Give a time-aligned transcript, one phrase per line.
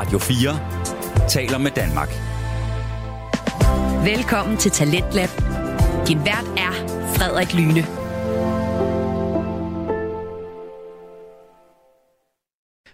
[0.00, 2.08] Radio 4 taler med Danmark.
[4.04, 5.28] Velkommen til Talentlab.
[6.08, 6.72] Din vært er
[7.16, 7.82] Frederik Lyne.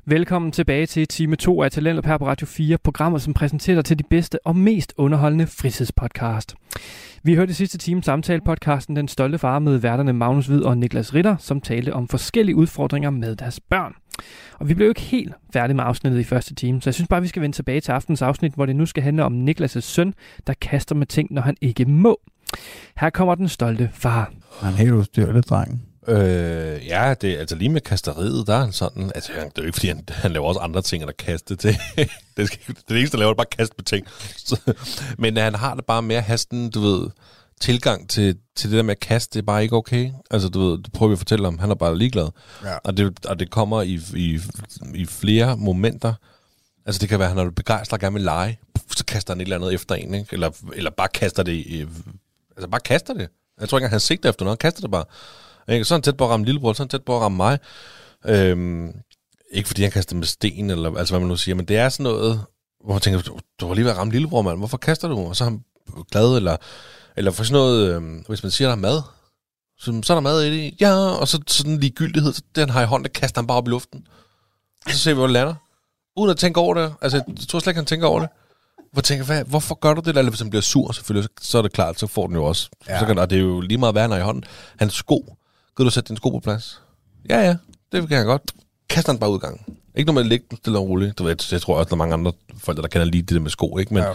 [0.06, 3.84] Velkommen tilbage til time 2 af Talentlab her på Radio 4, programmet som præsenterer dig
[3.84, 6.54] til de bedste og mest underholdende fritidspodcast.
[7.26, 11.14] Vi hørte i sidste time samtale-podcasten Den Stolte Far med værterne Magnus Hvid og Niklas
[11.14, 13.94] Ritter, som talte om forskellige udfordringer med deres børn.
[14.58, 17.08] Og vi blev jo ikke helt færdige med afsnittet i første time, så jeg synes
[17.08, 19.80] bare, vi skal vende tilbage til aftens afsnit, hvor det nu skal handle om Niklas'
[19.80, 20.14] søn,
[20.46, 22.20] der kaster med ting, når han ikke må.
[22.96, 24.32] Her kommer den stolte far.
[24.62, 25.82] Han er helt ustyrlig, drengen.
[26.08, 29.50] Øh, ja, det er altså lige med kasteriet, der er han sådan, altså det er
[29.58, 31.76] jo ikke fordi, han, han laver også andre ting, end at kaste til.
[32.36, 34.06] det, skal, det eneste, der laver, det bare kaste med ting.
[34.36, 34.72] Så,
[35.18, 37.10] men han har det bare med at have sådan, du ved,
[37.60, 40.10] tilgang til, til det der med at kaste, det er bare ikke okay.
[40.30, 42.28] Altså, du ved, det prøver vi at fortælle om, han er bare ligeglad.
[42.64, 42.76] Ja.
[42.84, 44.40] Og, det, og det kommer i, i,
[44.94, 46.14] i flere momenter.
[46.86, 48.58] Altså, det kan være, at han er begejstret og gerne vil lege,
[48.96, 50.28] så kaster han et eller andet efter en, ikke?
[50.32, 51.86] Eller, eller bare kaster det i,
[52.56, 53.28] altså bare kaster det.
[53.60, 55.04] Jeg tror ikke, han sigter efter noget, han kaster det bare.
[55.68, 55.84] Ikke?
[55.84, 57.58] Så han tæt på at ramme lillebror, så han tæt på at ramme mig.
[58.26, 58.92] Øhm,
[59.50, 61.88] ikke fordi han kaster med sten, eller altså hvad man nu siger, men det er
[61.88, 62.44] sådan noget,
[62.84, 64.58] hvor man tænker, du, du var lige ved at ramme lillebror, mand.
[64.58, 65.18] Hvorfor kaster du?
[65.18, 65.60] Og så er han
[66.10, 66.56] glad, eller,
[67.16, 69.02] eller for sådan noget, øhm, hvis man siger, der er mad,
[69.78, 70.80] så, så er der mad i det.
[70.80, 73.66] Ja, og så sådan ligegyldighed, så den har i hånden, der kaster han bare op
[73.66, 74.06] i luften.
[74.86, 75.54] Og så ser vi, hvor det lander.
[76.16, 76.94] Uden at tænke over det.
[77.02, 78.28] Altså, jeg tror slet ikke, han tænker over det.
[78.92, 80.16] Hvor tænker, hvad, hvorfor gør du det?
[80.16, 82.44] Eller hvis han bliver sur, selvfølgelig, så, så er det klart, så får den jo
[82.44, 82.68] også.
[82.88, 82.98] Ja.
[82.98, 84.44] Så kan, og det er jo lige meget værre, når i hånden.
[84.78, 85.35] Hans sko,
[85.76, 86.82] kan du sætte din sko på plads?
[87.28, 87.56] Ja, ja,
[87.92, 88.42] det kan jeg godt.
[88.88, 89.60] Kaster den bare ud gang.
[89.94, 91.18] Ikke noget med at ligge stille og roligt.
[91.18, 93.40] Du ved, jeg tror også, der er mange andre folk, der kender lige det der
[93.40, 93.94] med sko, ikke?
[93.94, 94.10] Men ja.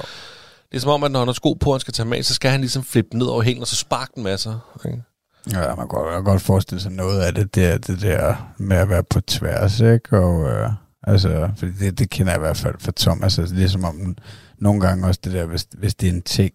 [0.72, 2.23] det er som om, at når han har sko på, og han skal tage med,
[2.23, 4.80] så skal han ligesom flippe ned over hælen, og så sparke den masser.
[4.86, 5.03] Ikke?
[5.52, 8.90] Ja, man kan godt, godt forestille sig noget af det der, det der med at
[8.90, 10.20] være på tværs, ikke?
[10.20, 10.70] Og, øh,
[11.03, 13.23] altså, fordi det, det kender jeg i hvert fald for Tom.
[13.23, 14.16] Altså, det er som om,
[14.58, 16.53] nogle gange også det der, hvis, hvis det er en ting,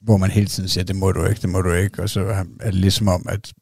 [0.00, 2.20] hvor man hele tiden siger, det må du ikke, det må du ikke, og så
[2.60, 3.52] er det ligesom om, at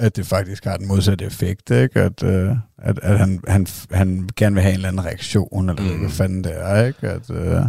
[0.00, 2.00] at det faktisk har den modsatte effekt, ikke?
[2.00, 5.82] At, uh, at, at han, han, han gerne vil have en eller anden reaktion, eller
[5.82, 5.98] mm.
[5.98, 7.08] hvad fanden det er, ikke?
[7.08, 7.66] At, uh,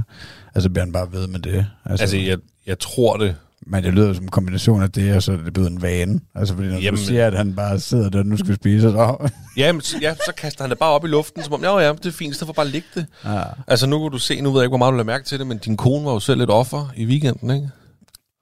[0.56, 1.66] altså bliver han bare ved med det.
[1.86, 2.38] Altså, altså jeg,
[2.68, 3.36] jeg tror det.
[3.68, 6.20] Men det lyder som en kombination af det, og så er det blevet en vane.
[6.36, 8.82] Altså fordi når jamen, du siger, at han bare sidder der, og nu skal spise,
[8.92, 9.30] så...
[9.58, 12.06] jamen, ja, så kaster han det bare op i luften, som om, ja, ja, det
[12.06, 13.06] er fint, så får bare ligge det.
[13.26, 13.42] Ja.
[13.68, 15.40] Altså nu kan du se, nu ved jeg ikke, hvor meget du lader mærke til
[15.40, 17.70] det, men din kone var jo selv lidt offer i weekenden, ikke?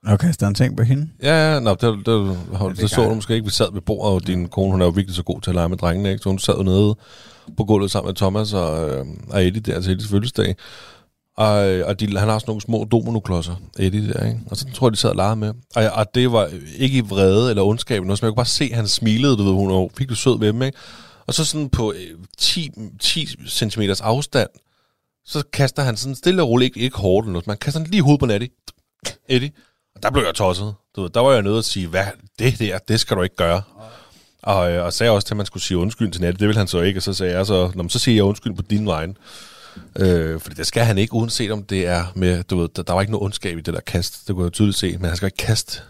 [0.07, 1.09] Okay, så en ting på hende?
[1.23, 3.45] Ja, ja, nå, det, det, det, det, det så du måske ikke.
[3.45, 5.55] Vi sad ved bordet, og din kone, hun er jo virkelig så god til at
[5.55, 6.23] lege med drengene, ikke?
[6.23, 6.95] Så hun sad jo nede
[7.57, 10.55] på gulvet sammen med Thomas og, øh, og Eddie der til Eddies fødselsdag.
[11.37, 14.39] Og, og de, han har sådan nogle små dominoklodser, Eddie der, ikke?
[14.51, 15.53] Og så tror jeg, de sad og legede med.
[15.75, 18.69] Og, og det var ikke i vrede eller ondskab, noget, som jeg kunne bare se,
[18.71, 20.77] at han smilede, du ved, hun var virkelig sød ved dem, ikke?
[21.27, 21.93] Og så sådan på
[22.37, 24.49] 10, 10 cm afstand,
[25.25, 27.89] så kaster han sådan stille og roligt, ikke, ikke hårdt eller noget, man kaster han
[27.89, 28.49] lige hovedet på Eddie.
[29.29, 29.51] Eddie.
[29.95, 30.75] Og der blev jeg tosset.
[30.95, 32.05] Du ved, der var jeg nødt at sige, hvad
[32.39, 33.61] det der, det skal du ikke gøre.
[34.43, 36.39] Og, øh, og sagde også til, at man skulle sige undskyld til Natte.
[36.39, 38.53] Det ville han så ikke, og så sagde jeg så, Nå, så siger jeg undskyld
[38.55, 39.07] på din vej.
[39.95, 42.93] Øh, fordi det skal han ikke, uanset om det er med, du ved, der, der
[42.93, 45.15] var ikke noget ondskab i det der kast, det kunne jeg tydeligt se, men han
[45.15, 45.81] skal ikke kaste,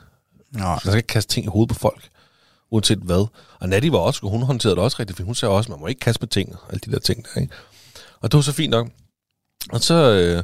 [0.51, 0.63] Nå.
[0.63, 2.09] han skal ikke kaste ting i hovedet på folk,
[2.71, 3.27] uanset hvad.
[3.59, 5.87] Og Natty var også, hun håndterede det også rigtig fint, hun sagde også, man må
[5.87, 7.53] ikke kaste på ting, alle de der ting der, ikke?
[8.21, 8.87] Og det var så fint nok.
[9.71, 10.43] Og så, øh,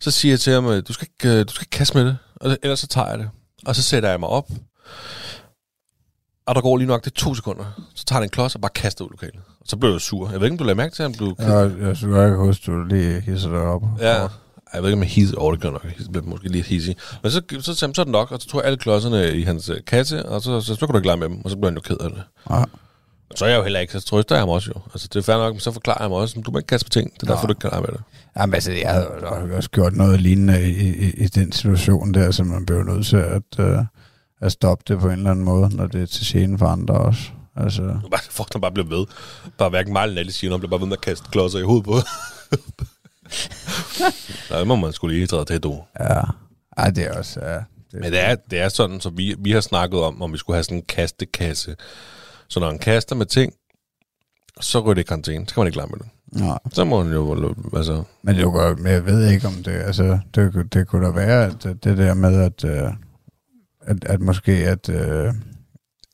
[0.00, 2.80] så siger jeg til ham, du skal ikke, du skal ikke kaste med det, ellers
[2.80, 3.30] så tager jeg det.
[3.66, 4.50] Og så sætter jeg mig op,
[6.46, 7.64] og der går lige nok det to sekunder.
[7.94, 9.40] Så tager han en klods og bare kaster ud lokalet.
[9.60, 10.30] Og så blev jeg sur.
[10.30, 11.34] Jeg ved ikke, om du lader mærke til, at han blev...
[11.38, 13.82] Ja, jeg synes ikke huske, du lige hisser dig op.
[14.00, 14.28] Ja.
[14.74, 15.84] Jeg ved ikke, om jeg hisser over det gør nok.
[15.84, 16.96] Jeg bliver måske lige hissig.
[17.22, 19.42] Men så, så, så, så er det nok, og så tog jeg alle klodserne i
[19.42, 21.56] hans øh, kasse, og så, så, så, kunne du ikke lege med dem, og så
[21.56, 22.22] blev han jo ked af det.
[22.50, 22.64] Ja.
[23.34, 24.80] Så er jeg jo heller ikke, så trøster jeg ham også jo.
[24.92, 26.66] Altså, det er fair nok, men så forklarer jeg mig også, at du må ikke
[26.66, 27.14] kaste på ting.
[27.14, 28.00] Det er derfor, du ikke kan lege med det.
[28.36, 32.44] Jamen altså, jeg har også gjort noget lignende i, i, i den situation der, så
[32.44, 33.84] man bliver nødt til at, uh,
[34.40, 36.94] at stoppe det på en eller anden måde, når det er til scene for andre
[36.94, 37.22] også.
[37.56, 37.82] Altså.
[37.82, 39.06] Bare, folk der bare bliver ved.
[39.58, 41.84] Bare hverken mig eller siger, om bliver bare ved med at kaste klodser i hovedet
[41.84, 41.94] på.
[44.48, 45.82] Der må man skulle lige træde til, du.
[46.00, 46.20] Ja,
[46.76, 47.40] Ej, det er også...
[47.40, 50.22] Ja, det er Men det er, det er sådan, så vi, vi har snakket om,
[50.22, 51.76] om vi skulle have sådan en kastekasse.
[52.48, 53.52] Så når han kaster med ting,
[54.60, 55.48] så ryger det i karantæne.
[55.48, 56.08] Så kan man ikke lege med det.
[56.32, 56.58] Nej.
[56.72, 58.02] Så må han jo, altså...
[58.22, 61.44] Men, det godt, men jeg ved ikke om det, altså, det, det kunne da være,
[61.44, 62.92] at det der med, at, øh,
[63.80, 65.34] at, at måske, at, at,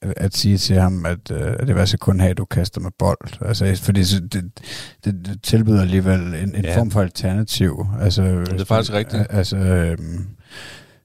[0.02, 3.42] at sige til ham, at, at det var så kun at du kaster med bold.
[3.42, 6.78] Altså, fordi det, det, det tilbyder alligevel en, en ja.
[6.78, 7.86] form for alternativ.
[8.00, 9.26] Altså, det er faktisk rigtigt.
[9.30, 10.26] Altså, øhm,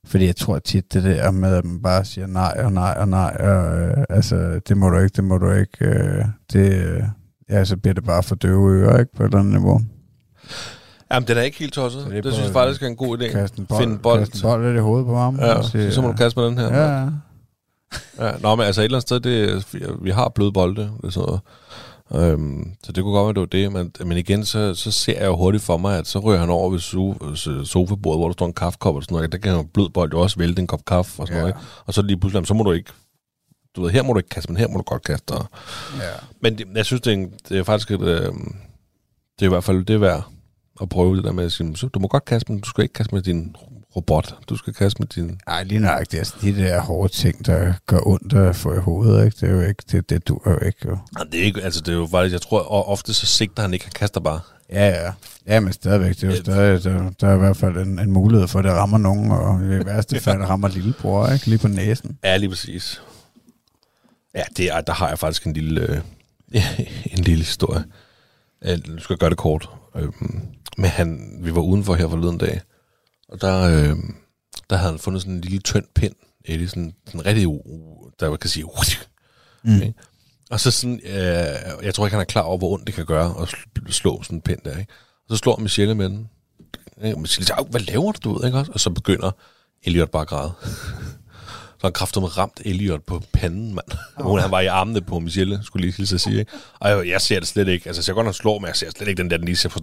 [0.06, 3.08] fordi jeg tror tit, det der med, at man bare siger nej og nej og
[3.08, 7.04] nej, og, øh, altså, det må du ikke, det må du ikke, øh, det,
[7.50, 9.82] ja, så bliver det bare for døve ører, ikke, på et eller andet niveau.
[11.14, 12.04] Jamen, den er ikke helt tosset.
[12.04, 13.32] Så det Det, synes jeg faktisk er en god idé.
[13.32, 14.20] Kaste en bold, Finde bold.
[14.20, 15.40] Kaste en bold lidt i hovedet på ham.
[15.40, 16.68] Ja, sige, så må du kaste med den her.
[16.78, 17.08] Ja, ja.
[18.20, 19.66] Ja, nå, men altså et eller andet sted, det,
[20.04, 20.92] vi- har bløde bolde.
[21.04, 21.42] Det sådan noget.
[22.34, 23.40] Øhm, så det kunne godt være, det
[23.74, 23.92] var det.
[24.00, 26.50] Men, men igen, så, så ser jeg jo hurtigt for mig, at så ryger han
[26.50, 29.32] over ved so- sofabordet, hvor der står en kaffekop og sådan noget.
[29.32, 31.42] Der kan jo blød bold jo også vælte en kop kaffe og sådan Ja.
[31.42, 31.50] noget.
[31.56, 31.60] Ikke?
[31.86, 32.92] Og så lige pludselig, så må du ikke...
[33.78, 35.32] Du ved, her må du ikke kaste, men her må du godt kaste.
[35.32, 35.46] Og,
[36.00, 36.04] ja.
[36.42, 38.22] men det, jeg synes, det er, en, det er faktisk et, øh,
[39.40, 40.24] det er i hvert fald det værd
[40.82, 42.94] at prøve det der med at sige, du må godt kaste, men du skal ikke
[42.94, 43.56] kaste med din
[43.96, 44.36] robot.
[44.50, 45.40] Du skal kaste med din...
[45.48, 46.20] Ej, lige nøjagtigt.
[46.20, 49.38] Altså, de der hårde ting, der gør ondt at få i hovedet, ikke?
[49.42, 50.78] det er jo ikke, det, det dur jo ikke.
[50.86, 50.98] Jo.
[51.14, 53.62] Nej, Det er, ikke, altså, det er jo faktisk, jeg tror, og ofte så sigter
[53.62, 54.40] han ikke, han kaster bare.
[54.70, 55.12] Ja, ja.
[55.48, 56.40] Ja, men stadigvæk, det er jo Ja.
[56.40, 59.32] stadig, der, der er i hvert fald en, en mulighed for, at det rammer nogen,
[59.32, 61.46] og i værste fald rammer lillebror, ikke?
[61.48, 62.18] Lige på næsen.
[62.24, 63.02] Ja, lige præcis.
[64.38, 66.02] Ja, det er, der har jeg faktisk en lille, øh,
[67.18, 67.84] en lille historie.
[68.66, 69.70] Øh, Nu skal jeg gøre det kort.
[69.96, 70.12] Øh,
[70.78, 72.62] men han, vi var udenfor her forleden dag,
[73.30, 73.96] og der, øh,
[74.70, 76.14] der havde han fundet sådan en lille tynd pind,
[76.46, 77.48] Eddie, sådan, sådan rigtig,
[78.20, 78.66] der man kan sige,
[79.64, 79.76] Mm.
[79.78, 79.92] Okay.
[80.52, 81.16] og så sådan, øh,
[81.84, 84.24] jeg tror ikke, han er klar over, hvor ondt det kan gøre at sl- slå
[84.24, 84.92] sådan en pind der, ikke?
[85.30, 86.30] Og så slår Michelle med den.
[87.04, 87.16] Ikke?
[87.16, 88.72] Og Michelle siger, "Au, hvad laver du, du ved, ikke også?
[88.72, 89.32] Og så begynder
[89.84, 90.52] Elliot bare at græde.
[91.80, 93.88] Så han kræfter med ramt Elliot på panden, mand.
[94.26, 94.40] Oh.
[94.40, 96.40] Han var i armene på Michelle, skulle lige hilse at sige.
[96.40, 96.52] Ikke?
[96.80, 97.88] Og jeg, jeg ser det slet ikke.
[97.88, 99.56] Altså, jeg ser godt, han slår, men jeg ser slet ikke den der, den lige
[99.56, 99.80] ser for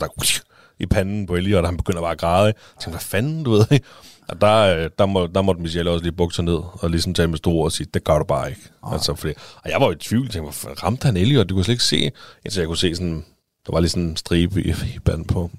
[0.79, 2.47] i panden på Elliot, og han begynder bare at græde.
[2.47, 3.87] Jeg tænker, hvad fanden, du ved, ikke?
[4.29, 7.15] Og der, øh, der, må, der måtte Michelle også lige bukke sig ned, og ligesom
[7.15, 8.63] tage med store og sige, det gør du bare ikke.
[8.83, 8.93] Oh.
[8.93, 9.33] Altså, fordi,
[9.65, 11.49] og jeg var jo i tvivl, tænkte, ramte han Elliot?
[11.49, 12.11] Du kunne slet ikke se,
[12.45, 13.25] indtil jeg kunne se sådan,
[13.67, 15.51] der var lige sådan en stribe i, i banden på.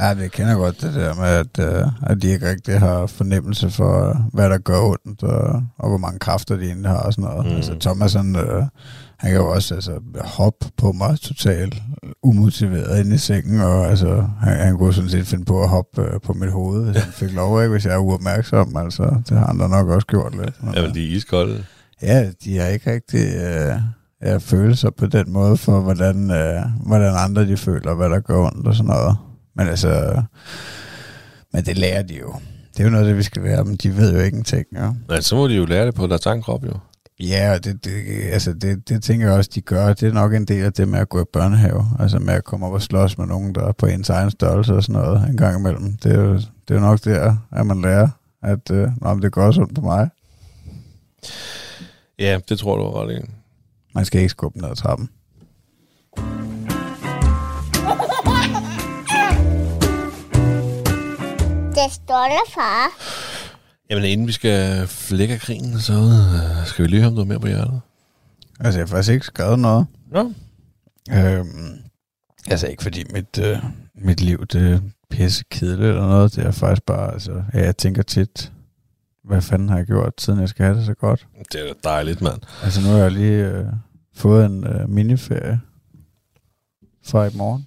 [0.00, 3.70] Ja, det kender godt, det der med, at, øh, at de ikke rigtig har fornemmelse
[3.70, 7.30] for, hvad der gør ondt, og, og hvor mange kræfter de egentlig har og sådan
[7.30, 7.46] noget.
[7.46, 7.56] Mm.
[7.56, 8.62] Altså Thomas, han, øh,
[9.16, 11.82] han kan jo også altså, hoppe på mig totalt
[12.22, 16.02] umotiveret inde i sengen, og altså, han, han kunne sådan set finde på at hoppe
[16.02, 17.70] øh, på mit hoved, hvis han fik lov, ikke?
[17.70, 18.76] hvis jeg er uopmærksom.
[18.76, 20.62] Altså, det har han da nok også gjort lidt.
[20.62, 21.64] Men, Jamen, de er iskolde.
[22.02, 23.74] Ja, de har ikke rigtig øh,
[24.22, 28.46] ja, følelser på den måde for, hvordan, øh, hvordan andre de føler, hvad der går
[28.46, 29.16] ondt og sådan noget.
[29.54, 30.22] Men altså,
[31.52, 32.34] men det lærer de jo.
[32.72, 33.76] Det er jo noget, det vi skal lære dem.
[33.76, 34.90] De ved jo ikke en ting, ja.
[35.08, 36.72] Men så må de jo lære det på deres egen krop, jo.
[37.20, 37.92] Ja, og det, det,
[38.32, 39.92] altså det, det tænker jeg også, de gør.
[39.92, 41.90] Det er nok en del af det med at gå i børnehave.
[42.00, 44.74] Altså med at komme op og slås med nogen, der er på ens egen størrelse
[44.74, 45.96] og sådan noget en gang imellem.
[45.96, 48.08] Det er jo, det er jo nok der, at man lærer,
[48.42, 50.10] at øh, nå, men det går også ondt på mig.
[52.18, 53.30] Ja, det tror du er ret i.
[53.94, 55.08] Man skal ikke skubbe ned ad trappen.
[61.82, 62.88] Det der, far.
[63.90, 67.46] Jamen, inden vi skal flække krigen, så øh, skal vi lige høre noget mere på
[67.46, 67.80] hjertet.
[68.60, 69.86] Altså, jeg har faktisk ikke skrevet noget.
[70.14, 70.24] Ja.
[71.10, 71.78] Øhm,
[72.46, 73.58] altså ikke fordi mit, øh,
[73.94, 74.80] mit liv det er
[75.10, 76.36] pisse kedeligt eller noget.
[76.36, 78.52] Det er faktisk bare, altså, ja, jeg tænker tit,
[79.24, 81.26] hvad fanden har jeg gjort, siden jeg skal have det så godt.
[81.52, 82.40] Det er da dejligt, mand.
[82.62, 83.66] Altså nu har jeg lige øh,
[84.14, 85.60] fået en øh, miniferie
[87.04, 87.66] fra i morgen.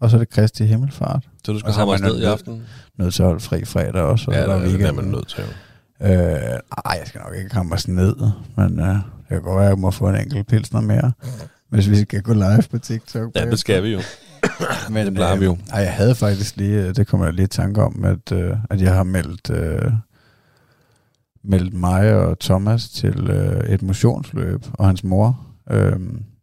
[0.00, 1.28] Og så er det Kristi Himmelfart.
[1.44, 2.62] Så du skal have man ned i aften?
[2.98, 5.28] Nødt til at holde fri fredag også, og Ja, der er det er man nødt
[5.28, 5.44] til.
[6.02, 8.16] Øh, ej, jeg skal nok ikke komme os ned,
[8.56, 11.12] men øh, det kan godt være, at jeg må få en enkelt pilsner mere,
[11.68, 13.30] hvis vi skal gå live på TikTok.
[13.34, 14.00] Ja, det skal vi jo.
[14.90, 15.52] Men, Det plejer vi jo.
[15.52, 18.32] Øh, ej, jeg havde faktisk lige, øh, det kommer jeg lige i tanke om, at,
[18.32, 19.92] øh, at jeg har meldt, øh,
[21.44, 25.46] meldt mig og Thomas til øh, et motionsløb, og hans mor.
[25.70, 25.96] Øh,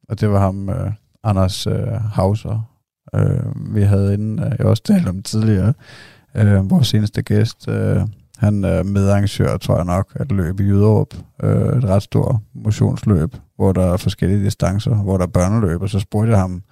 [0.09, 0.91] og det var ham, øh,
[1.23, 2.76] Anders øh, Hauser.
[3.15, 5.73] Øh, vi havde inden, øh, jeg også talt om tidligere,
[6.35, 8.01] øh, vores seneste gæst, øh,
[8.37, 11.13] han er medarrangør, tror jeg nok, at løb i Jyderup.
[11.43, 15.89] Øh, et ret stort motionsløb, hvor der er forskellige distancer, hvor der er børneløb, og
[15.89, 16.63] så spurgte jeg ham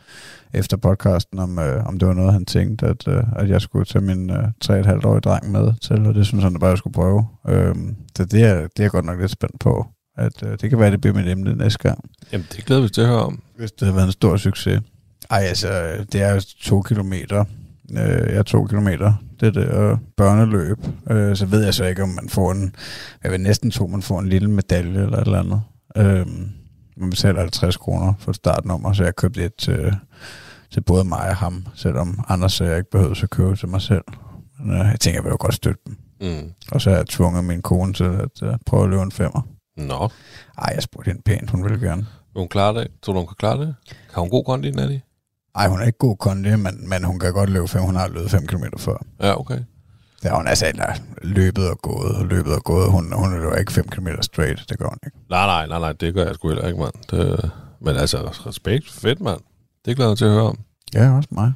[0.54, 3.86] efter podcasten, om, øh, om det var noget, han tænkte, at, øh, at jeg skulle
[3.86, 6.94] tage min øh, 3,5-årige dreng med til, og det synes han da bare, jeg skulle
[6.94, 7.28] prøve.
[7.48, 7.76] Øh,
[8.18, 9.86] så det er, det er jeg godt nok lidt spændt på,
[10.18, 12.00] at øh, det kan være, det bliver mit emne næste gang,
[12.32, 13.42] Jamen, det glæder vi os til at høre om.
[13.58, 14.82] hvis det har været en stor succes.
[15.30, 15.70] Ej, altså,
[16.12, 17.46] det er to kilometer.
[17.92, 19.14] Øh, jeg er to kilometer.
[19.40, 20.78] Det der øh, børneløb.
[21.10, 22.76] Øh, så ved jeg så ikke, om man får en...
[23.24, 25.62] Jeg vil næsten tro, man får en lille medalje eller et eller andet.
[25.98, 26.28] Øh,
[26.98, 29.96] man betaler 50 kroner for et startnummer, så jeg købte et til,
[30.72, 33.82] til både mig og ham, selvom Anders sagde, jeg ikke behøvede at købe til mig
[33.82, 34.04] selv.
[34.60, 35.98] Men øh, jeg tænker, jeg vil jo godt støtte dem.
[36.22, 36.52] Mm.
[36.72, 39.48] Og så har jeg tvunget min kone til at øh, prøve at løbe en femmer.
[39.78, 40.10] Nå,
[40.58, 42.02] Ej, jeg spurgte hende pænt, hun ville gerne.
[42.34, 42.88] vil hun klare det?
[43.02, 43.76] Tror du, hun kan klare det?
[44.14, 44.98] Har hun god kondi, Natty?
[45.56, 47.82] Ej, hun er ikke god kondi, men, men hun kan godt løbe 5.
[47.82, 49.06] Hun har løbet 5 km før.
[49.22, 49.60] Ja, okay.
[50.24, 52.92] Har hun altså eller, løbet og gået, og løbet og gået.
[52.92, 55.18] Hun, hun løber ikke 5 km straight, det gør hun ikke.
[55.30, 56.94] Nej, nej, nej, nej, det gør jeg sgu heller ikke, mand.
[57.12, 59.40] Det, men altså, respekt, fedt, mand.
[59.86, 60.60] Det glæder jeg til at høre om.
[60.94, 61.54] Ja, også mig.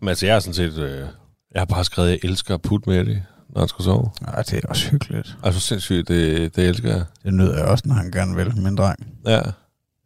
[0.00, 0.78] Men altså, jeg har sådan set...
[0.78, 1.06] Øh,
[1.54, 4.10] jeg har bare skrevet, at jeg elsker at putte med det, når han skal sove.
[4.26, 5.36] Ja, det er også hyggeligt.
[5.42, 7.04] Altså sindssygt, det, det elsker jeg.
[7.22, 9.06] Det nyder jeg også, når han gerne vil, min dreng.
[9.26, 9.40] Ja.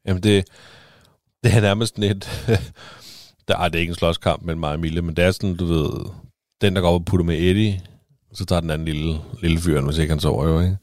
[0.07, 0.45] Jamen det,
[1.45, 2.29] det er nærmest sådan et...
[3.49, 5.57] der, ej, det er ikke en slåskamp mellem mig og Emilie, men det er sådan,
[5.57, 5.91] du ved...
[6.61, 7.81] Den, der går op og putter med Eddie,
[8.33, 10.77] så tager den anden lille, lille fyr, hvis ikke han sover jo, ikke?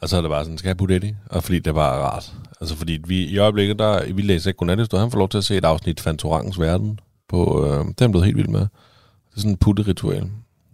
[0.00, 1.16] Og så er det bare sådan, skal jeg putte Eddie?
[1.30, 2.32] Og fordi det er bare rart.
[2.60, 5.44] Altså fordi vi, i øjeblikket, der, vi læser ikke godnathistorie, han får lov til at
[5.44, 7.00] se et afsnit Fantorangens Verden.
[7.28, 8.60] På, øh, det er han blevet helt vild med.
[8.60, 10.30] Det er sådan en putteritual.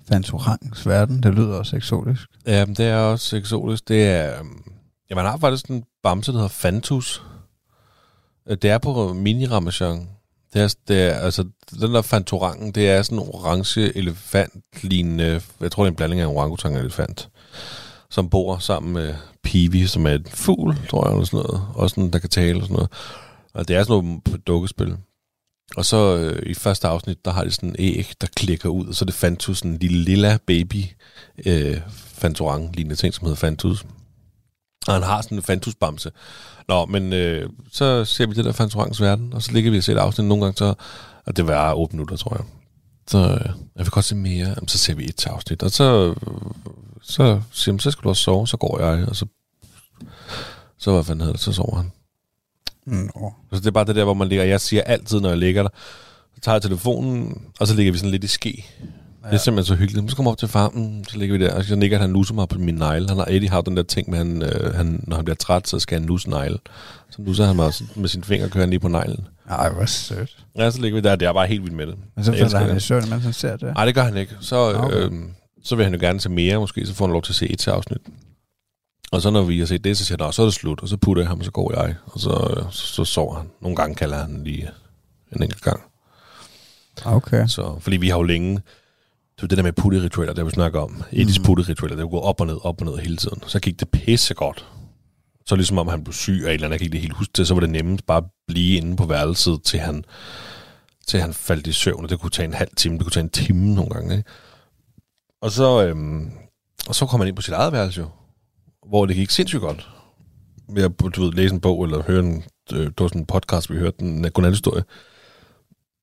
[0.08, 2.28] Fantorangs verden, det lyder også eksotisk.
[2.46, 3.88] Ja, det er også eksotisk.
[3.88, 4.38] Det er...
[4.40, 4.62] øhm,
[5.10, 7.22] Ja, man har faktisk en bamse, der hedder Fantus.
[8.50, 10.08] Øh, det er på mini ramachan.
[10.52, 11.44] Det er, det er, altså,
[11.80, 16.20] den der fantorangen, det er sådan en orange elefant-lignende, jeg tror, det er en blanding
[16.20, 17.28] af en orangutang og elefant,
[18.10, 21.66] som bor sammen med Pivi, som er et fugl, tror jeg, eller sådan noget.
[21.74, 22.90] Også sådan, der kan tale og sådan noget.
[23.54, 24.96] Og det er sådan noget dukkespil.
[25.76, 28.86] Og så øh, i første afsnit, der har de sådan en æg, der klikker ud,
[28.86, 30.84] og så er det Fantus, sådan en lille lilla baby
[31.46, 33.84] øh, fantorang lignende ting, som hedder Fantus.
[34.86, 36.10] Og han har sådan en fantusbamse.
[36.70, 39.84] Nå, men øh, så ser vi det der Fantorangens verden, og så ligger vi og
[39.84, 40.74] ser et afsnit nogle gange, så,
[41.26, 42.44] og det var 8 minutter, tror jeg.
[43.06, 46.14] Så øh, jeg vil godt se mere, Jamen, så ser vi et afsnit, og så,
[47.02, 49.26] så siger han, så skal du også sove, så går jeg, og så,
[50.78, 51.92] så hvad fanden hedder det, så sover han.
[52.86, 53.34] Nå.
[53.52, 55.62] Så det er bare det der, hvor man ligger, jeg siger altid, når jeg ligger
[55.62, 55.70] der,
[56.34, 58.66] så tager jeg telefonen, og så ligger vi sådan lidt i ske.
[59.24, 59.28] Ja.
[59.28, 60.10] Det er simpelthen så hyggeligt.
[60.10, 62.48] Så kommer op til farmen, så ligger vi der, og så nikker han nusser mig
[62.48, 63.08] på min negle.
[63.08, 65.68] Han har, Eddie har den der ting med, han, øh, han, når han bliver træt,
[65.68, 66.58] så skal han nusse negle.
[67.10, 69.26] Så nusser han mig med sin finger, kører han lige på neglen.
[69.50, 70.36] Ej, hvor sødt.
[70.56, 71.94] Ja, så ligger vi der, det er bare helt vildt med det.
[72.16, 73.74] Men så falder han i søvn, mens han ser det.
[73.74, 74.32] Nej, det gør han ikke.
[74.40, 74.78] Så, Okay.
[74.84, 74.96] okay.
[74.96, 75.12] øh,
[75.64, 77.48] så vil han jo gerne se mere, måske, så får han lov til at se
[77.52, 77.98] et til afsnit.
[79.12, 80.82] Og så når vi har set det, så siger han, "Nå, så er det slut,
[80.82, 83.46] og så putter jeg ham, og så går jeg, og så, så, så sover han.
[83.62, 84.70] Nogle gange kalder han lige
[85.36, 85.80] en enkelt gang.
[87.04, 87.46] Okay.
[87.46, 88.60] Så, fordi vi har jo længe...
[89.42, 91.02] Er det der med putteritualer, der vi snakker om.
[91.12, 91.44] Edis mm.
[91.44, 93.42] putteritualer, det er jo gået op og ned, op og ned hele tiden.
[93.46, 94.66] Så gik det pisse godt.
[95.46, 97.32] Så ligesom om han blev syg af et eller andet, jeg kan ikke helt huske
[97.36, 100.04] det, så var det nemmest bare at blive inde på værelset, til han,
[101.06, 103.24] til han faldt i søvn, og det kunne tage en halv time, det kunne tage
[103.24, 104.16] en time nogle gange.
[104.16, 104.28] Ikke?
[105.42, 106.30] Og så, øhm,
[106.88, 108.08] og så kom han ind på sit eget værelse jo,
[108.88, 109.90] hvor det gik sindssygt godt.
[110.76, 113.70] At du ved, læse en bog, eller høre en, øh, det var sådan en podcast,
[113.70, 114.84] vi hørte en godnathistorie.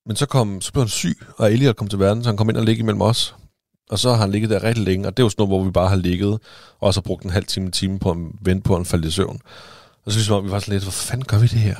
[0.08, 2.48] Men så, kom, så blev han syg, og Elliot kom til verden, så han kom
[2.48, 3.34] ind og ligge imellem os.
[3.90, 5.64] Og så har han ligget der rigtig længe, og det er jo sådan noget, hvor
[5.64, 6.38] vi bare har ligget,
[6.80, 9.10] og så brugt en halv time, time på at vente på, at han faldt i
[9.10, 9.40] søvn.
[10.04, 11.76] Og så synes jeg, vi var sådan lidt, hvor fanden gør vi det her?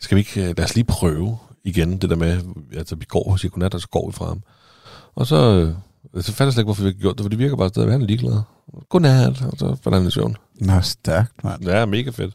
[0.00, 2.42] Skal vi ikke, øh, lad os lige prøve igen, det der med,
[2.76, 4.42] altså vi går og siger godnat, og så går vi fra ham.
[5.14, 7.38] Og så, øh, så fandt jeg slet ikke, hvorfor vi ikke gjort det, for det
[7.38, 8.40] virker bare stadig, at han er ligeglad.
[8.88, 10.36] Godnat, og så falder han i søvn.
[10.54, 11.64] Nå, stærkt, mand.
[11.64, 12.34] Er mega fedt.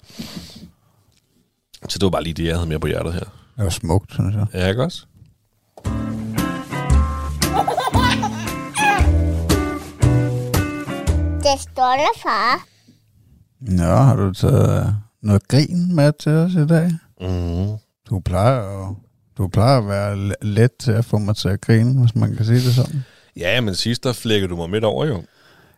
[1.90, 3.20] Så det var bare lige det, jeg havde med på hjertet her.
[3.58, 4.46] Det var smukt, synes jeg.
[4.54, 5.06] Ja, ikke også?
[11.54, 12.66] Det stolte far.
[13.62, 14.86] Nå, har du taget øh,
[15.24, 16.92] noget grin med til os i dag?
[17.22, 17.78] Mm.
[18.10, 18.96] Du plejer at,
[19.38, 22.36] du plejer at være le- let til at få mig til at grine, hvis man
[22.36, 23.04] kan sige det sådan.
[23.38, 25.24] Ja, men sidst der flækkede du mig midt over jo.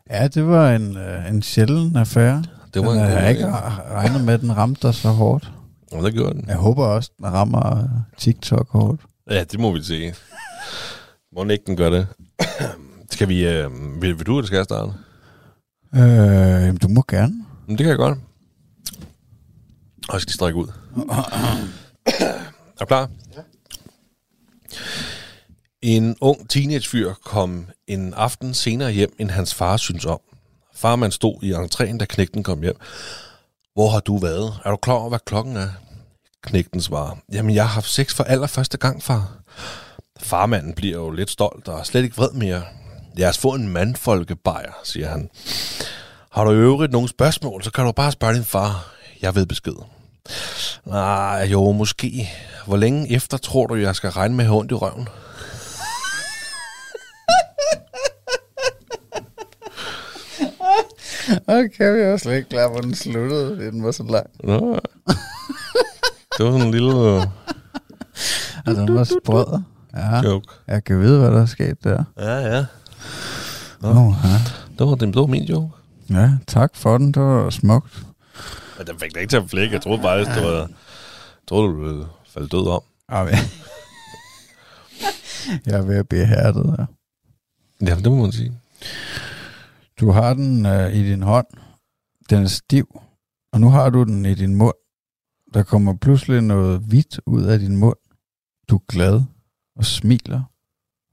[0.10, 2.44] Ja, det var en, øh, en sjælden affære.
[2.74, 3.52] Det var Den, en øh, jeg har ikke
[3.92, 5.52] regnet med, at den ramte dig så hårdt.
[5.92, 6.46] Og det gjorde den.
[6.48, 7.88] Jeg håber også, den rammer
[8.18, 9.02] TikTok hårdt.
[9.30, 10.14] Ja, det må vi se.
[11.36, 12.08] Må ikke den gør det.
[13.12, 13.48] skal vi...
[13.48, 13.70] Øh,
[14.02, 14.94] vil, vil du, eller skal jeg starte?
[15.96, 16.02] Øh,
[16.66, 17.46] jamen, du må gerne.
[17.68, 18.20] Men det kan jeg godt.
[20.10, 20.68] Og jeg skal strække ud.
[22.78, 23.10] er du klar?
[23.36, 23.42] Ja.
[25.82, 30.20] En ung teenagefyr kom en aften senere hjem, end hans far synes om.
[30.76, 32.76] Farmand stod i entréen, da knægten kom hjem.
[33.74, 34.60] Hvor har du været?
[34.66, 35.70] Er du klar over, hvad klokken er?
[36.44, 37.18] Knægten svarer.
[37.34, 39.38] Jamen, jeg har haft sex for allerførste gang, far.
[40.20, 42.64] Farmanden bliver jo lidt stolt og er slet ikke vred mere.
[43.18, 45.30] Lad os få en mandfolkebajer, siger han.
[46.32, 48.94] Har du i øvrigt nogle spørgsmål, så kan du bare spørge din far.
[49.22, 49.74] Jeg ved besked.
[50.86, 52.30] Nej, jo, måske.
[52.68, 55.08] Hvor længe efter tror du, jeg skal regne med ondt i røven?
[61.48, 63.58] Okay, jeg var slet ikke klar, hvor den sluttede.
[63.72, 64.28] Den var så lang.
[64.44, 64.80] Nå.
[66.38, 67.24] Det var sådan en lille uh,
[68.66, 69.60] Altså, den var sprød.
[69.96, 70.48] Ja, joke.
[70.68, 72.04] jeg kan vide, hvad der er sket der.
[72.20, 72.66] Ja, ja.
[73.84, 74.38] Oh, ja.
[74.80, 75.74] Det var, det var min joke.
[76.10, 77.12] ja, tak for den.
[77.12, 78.06] Det var smukt.
[78.78, 79.74] Men den fik da ikke til at flække.
[79.74, 80.58] Jeg troede faktisk, det var...
[80.60, 80.68] Jeg
[81.48, 82.82] troede, du ville falde død om.
[83.08, 83.40] Oh, ja.
[85.66, 86.76] jeg er ved at blive hærdet.
[86.80, 86.86] Ja.
[87.86, 88.54] Ja, det må man sige.
[90.00, 91.48] Du har den øh, i din hånd.
[92.30, 93.02] Den er stiv.
[93.54, 94.76] Og nu har du den i din mund.
[95.54, 97.98] Der kommer pludselig noget hvidt ud af din mund.
[98.70, 99.22] Du er glad
[99.76, 100.44] og smiler.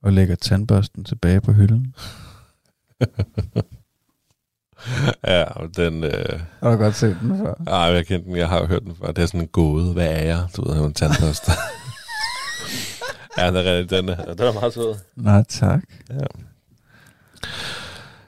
[0.02, 1.94] Og lægger tandbørsten tilbage på hylden.
[5.26, 6.04] Ja, og den...
[6.04, 7.54] Øh, Har du godt set den før?
[7.66, 8.36] ej, jeg kender den.
[8.36, 9.12] Jeg har jo hørt den før.
[9.12, 9.92] Det er sådan en gåde.
[9.92, 10.46] Hvad er jeg?
[10.56, 11.52] Du ved, en tandbørste.
[13.38, 14.94] ja, den er, den, er, den er meget sød.
[15.16, 15.82] Nej, tak.
[16.10, 16.14] Ja.
[16.14, 16.20] Ja,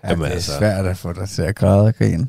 [0.08, 0.58] Jamen det er altså.
[0.58, 2.28] svært at få dig til at græde og grine.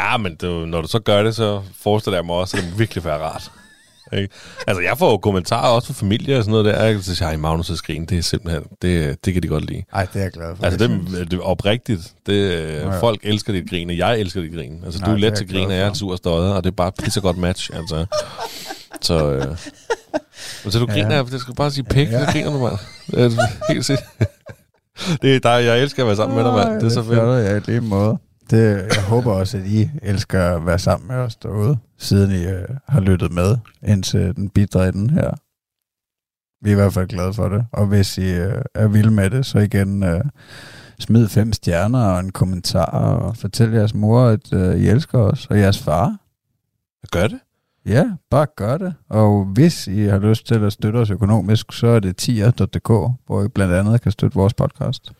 [0.00, 2.78] Ja, men du, når du så gør det, så forestiller jeg mig også, at det
[2.78, 3.52] virkelig være rart.
[4.12, 4.28] Ikke?
[4.66, 7.00] Altså, jeg får jo kommentarer også fra familie og sådan noget der.
[7.02, 9.82] Så siger jeg, Magnus' skrin, det er simpelthen, det, det kan de godt lide.
[9.92, 10.64] Ej, det er jeg glad for.
[10.64, 12.00] Altså, jeg det, det er oprigtigt.
[12.26, 13.00] Det, Ja, ja.
[13.00, 14.82] Folk elsker dit grin, og jeg elsker dit grin.
[14.84, 16.12] Altså, Nej, du er det er let jeg til glad grin, og jeg er sur
[16.12, 17.70] og støjet, og det er bare et godt match.
[17.74, 18.06] Altså.
[19.00, 19.46] Så, øh.
[20.64, 20.92] Men så du Ja.
[20.92, 21.22] griner, ja.
[21.22, 22.24] det skal bare sige pæk, Ja.
[22.26, 22.78] så griner du, mand.
[23.10, 24.06] Det er helt sikkert.
[25.22, 26.80] Det er dig, jeg elsker at være sammen med dig, mand.
[26.80, 27.18] Det er så fedt.
[27.18, 28.18] ja, i lige måde.
[28.50, 32.46] Det, jeg håber også, at I elsker at være sammen med os derude, siden I
[32.46, 35.30] øh, har lyttet med indtil den bidre i den her.
[36.62, 37.66] Vi er i hvert fald glade for det.
[37.72, 40.24] Og hvis I øh, er vilde med det, så igen øh,
[40.98, 45.46] smid fem stjerner og en kommentar, og fortæl jeres mor, at øh, I elsker os,
[45.50, 46.16] og jeres far.
[47.12, 47.38] Gør det.
[47.86, 48.94] Ja, bare gør det.
[49.08, 52.88] Og hvis I har lyst til at støtte os økonomisk, så er det tier.dk,
[53.26, 55.12] hvor I blandt andet kan støtte vores podcast.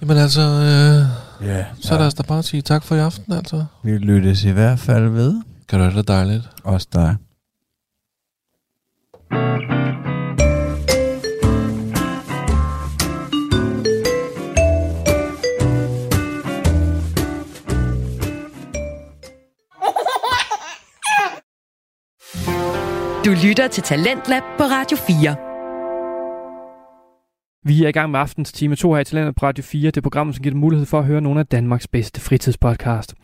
[0.00, 1.98] Jamen altså, øh, Ja, så ja.
[1.98, 3.64] lad os da bare sige tak for i aften, altså.
[3.82, 5.42] Vi lyttes i hvert fald ved.
[5.68, 6.48] Kan du have det dejligt?
[6.64, 7.16] Også dig.
[23.24, 25.49] Du lytter til Talentlab på Radio 4.
[27.64, 29.90] Vi er i gang med aftens time 2 her i Talentet på Radio 4.
[29.90, 33.14] Det program, som giver dig mulighed for at høre nogle af Danmarks bedste fritidspodcast.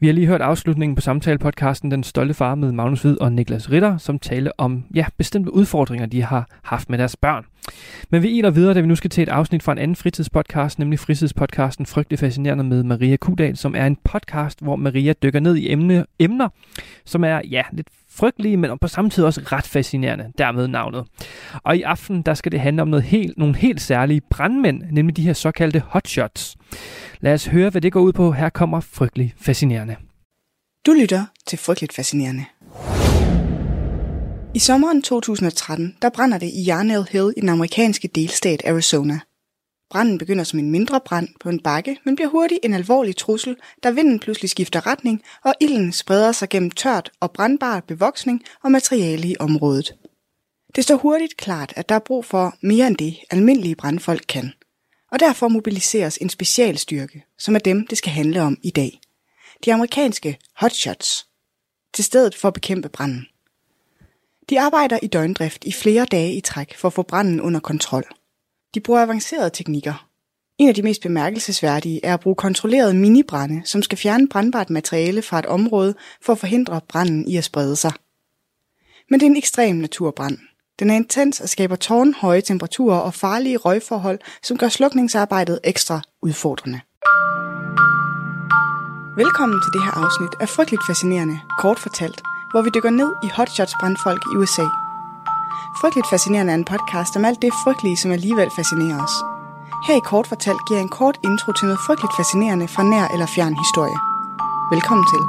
[0.00, 3.70] Vi har lige hørt afslutningen på samtalepodcasten Den Stolte Far med Magnus Hvid og Niklas
[3.70, 7.44] Ritter, som taler om ja, bestemte udfordringer, de har haft med deres børn.
[8.10, 10.78] Men vi iler videre, da vi nu skal til et afsnit fra en anden fritidspodcast,
[10.78, 15.56] nemlig fritidspodcasten Frygtelig Fascinerende med Maria Kudal, som er en podcast, hvor Maria dykker ned
[15.56, 16.48] i emne, emner,
[17.04, 21.04] som er ja, lidt frygtelige, men på samme tid også ret fascinerende, dermed navnet.
[21.62, 25.16] Og i aften, der skal det handle om noget helt, nogle helt særlige brandmænd, nemlig
[25.16, 26.56] de her såkaldte hotshots.
[27.20, 28.32] Lad os høre, hvad det går ud på.
[28.32, 29.96] Her kommer frygtelig fascinerende.
[30.86, 32.44] Du lytter til Frygteligt Fascinerende.
[34.54, 39.20] I sommeren 2013, der brænder det i Yarnell Hill i den amerikanske delstat Arizona.
[39.90, 43.56] Branden begynder som en mindre brand på en bakke, men bliver hurtigt en alvorlig trussel,
[43.82, 48.72] da vinden pludselig skifter retning, og ilden spreder sig gennem tørt og brandbar bevoksning og
[48.72, 49.94] materiale i området.
[50.76, 54.52] Det står hurtigt klart, at der er brug for mere end det, almindelige brandfolk kan.
[55.12, 59.00] Og derfor mobiliseres en specialstyrke, som er dem, det skal handle om i dag
[59.64, 61.26] de amerikanske hotshots,
[61.94, 63.26] til stedet for at bekæmpe branden.
[64.50, 68.04] De arbejder i døgndrift i flere dage i træk for at få branden under kontrol.
[68.74, 70.06] De bruger avancerede teknikker.
[70.58, 75.22] En af de mest bemærkelsesværdige er at bruge kontrollerede minibrænde, som skal fjerne brandbart materiale
[75.22, 77.92] fra et område for at forhindre branden i at sprede sig.
[79.10, 80.38] Men det er en ekstrem naturbrand.
[80.78, 86.80] Den er intens og skaber tårnhøje temperaturer og farlige røgforhold, som gør slukningsarbejdet ekstra udfordrende.
[89.16, 93.28] Velkommen til det her afsnit af Frygteligt Fascinerende, kort fortalt, hvor vi dykker ned i
[93.36, 94.66] hotshots brandfolk i USA.
[95.80, 99.16] Frygteligt Fascinerende er en podcast om alt det frygtelige, som alligevel fascinerer os.
[99.86, 103.06] Her i kort fortalt giver jeg en kort intro til noget frygteligt fascinerende fra nær
[103.14, 103.98] eller fjern historie.
[104.74, 105.22] Velkommen til.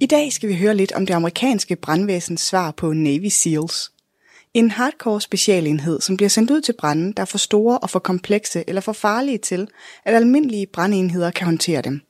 [0.00, 3.92] I dag skal vi høre lidt om det amerikanske brandvæsens svar på Navy SEALs.
[4.54, 7.98] En hardcore specialenhed, som bliver sendt ud til branden, der er for store og for
[7.98, 9.68] komplekse eller for farlige til,
[10.04, 12.00] at almindelige brandenheder kan håndtere dem.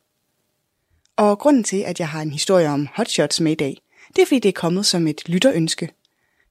[1.17, 3.77] Og grunden til, at jeg har en historie om hotshots med i dag,
[4.17, 5.91] det er fordi det er kommet som et lytterønske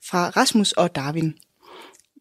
[0.10, 1.36] fra Rasmus og Darwin.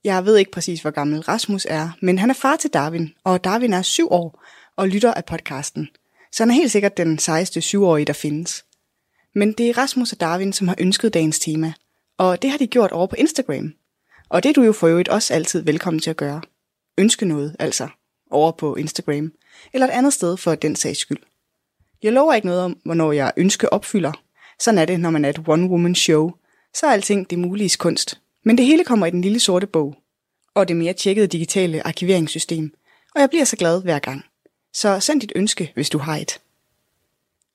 [0.04, 3.44] Jeg ved ikke præcis, hvor gammel Rasmus er, men han er far til Darwin, og
[3.44, 4.44] Darwin er syv år
[4.76, 5.88] og lytter af podcasten.
[6.32, 8.64] Så han er helt sikkert den sejeste syvårige, der findes.
[9.34, 11.72] Men det er Rasmus og Darwin, som har ønsket dagens tema,
[12.18, 13.72] og det har de gjort over på Instagram.
[14.28, 16.40] Og det er du jo for øvrigt også altid velkommen til at gøre.
[16.98, 17.88] Ønske noget, altså,
[18.30, 19.32] over på Instagram,
[19.72, 21.18] eller et andet sted for den sags skyld.
[22.04, 24.12] Jeg lover ikke noget om, hvornår jeg ønske opfylder.
[24.60, 26.30] Sådan er det, når man er et one-woman show.
[26.74, 28.20] Så er alting det mulige kunst.
[28.44, 29.96] Men det hele kommer i den lille sorte bog.
[30.54, 32.74] Og det mere tjekkede digitale arkiveringssystem.
[33.14, 34.24] Og jeg bliver så glad hver gang.
[34.72, 36.40] Så send dit ønske, hvis du har et.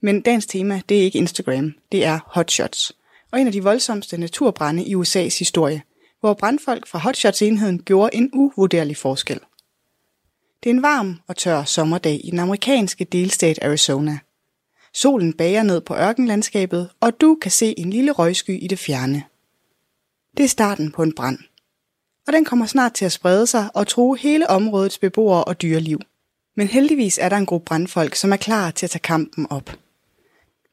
[0.02, 2.92] Men dagens tema, det er ikke Instagram, det er hotshots.
[3.32, 5.82] Og en af de voldsomste naturbrænde i USA's historie,
[6.20, 9.40] hvor brandfolk fra hotshots-enheden gjorde en uvurderlig forskel.
[10.64, 14.20] Det er en varm og tør sommerdag i den amerikanske delstat Arizona.
[14.94, 19.24] Solen bager ned på ørkenlandskabet, og du kan se en lille røgsky i det fjerne.
[20.38, 21.40] Det er starten på en brand.
[22.28, 26.00] Og den kommer snart til at sprede sig og true hele områdets beboere og dyreliv.
[26.56, 29.78] Men heldigvis er der en gruppe brandfolk, som er klar til at tage kampen op.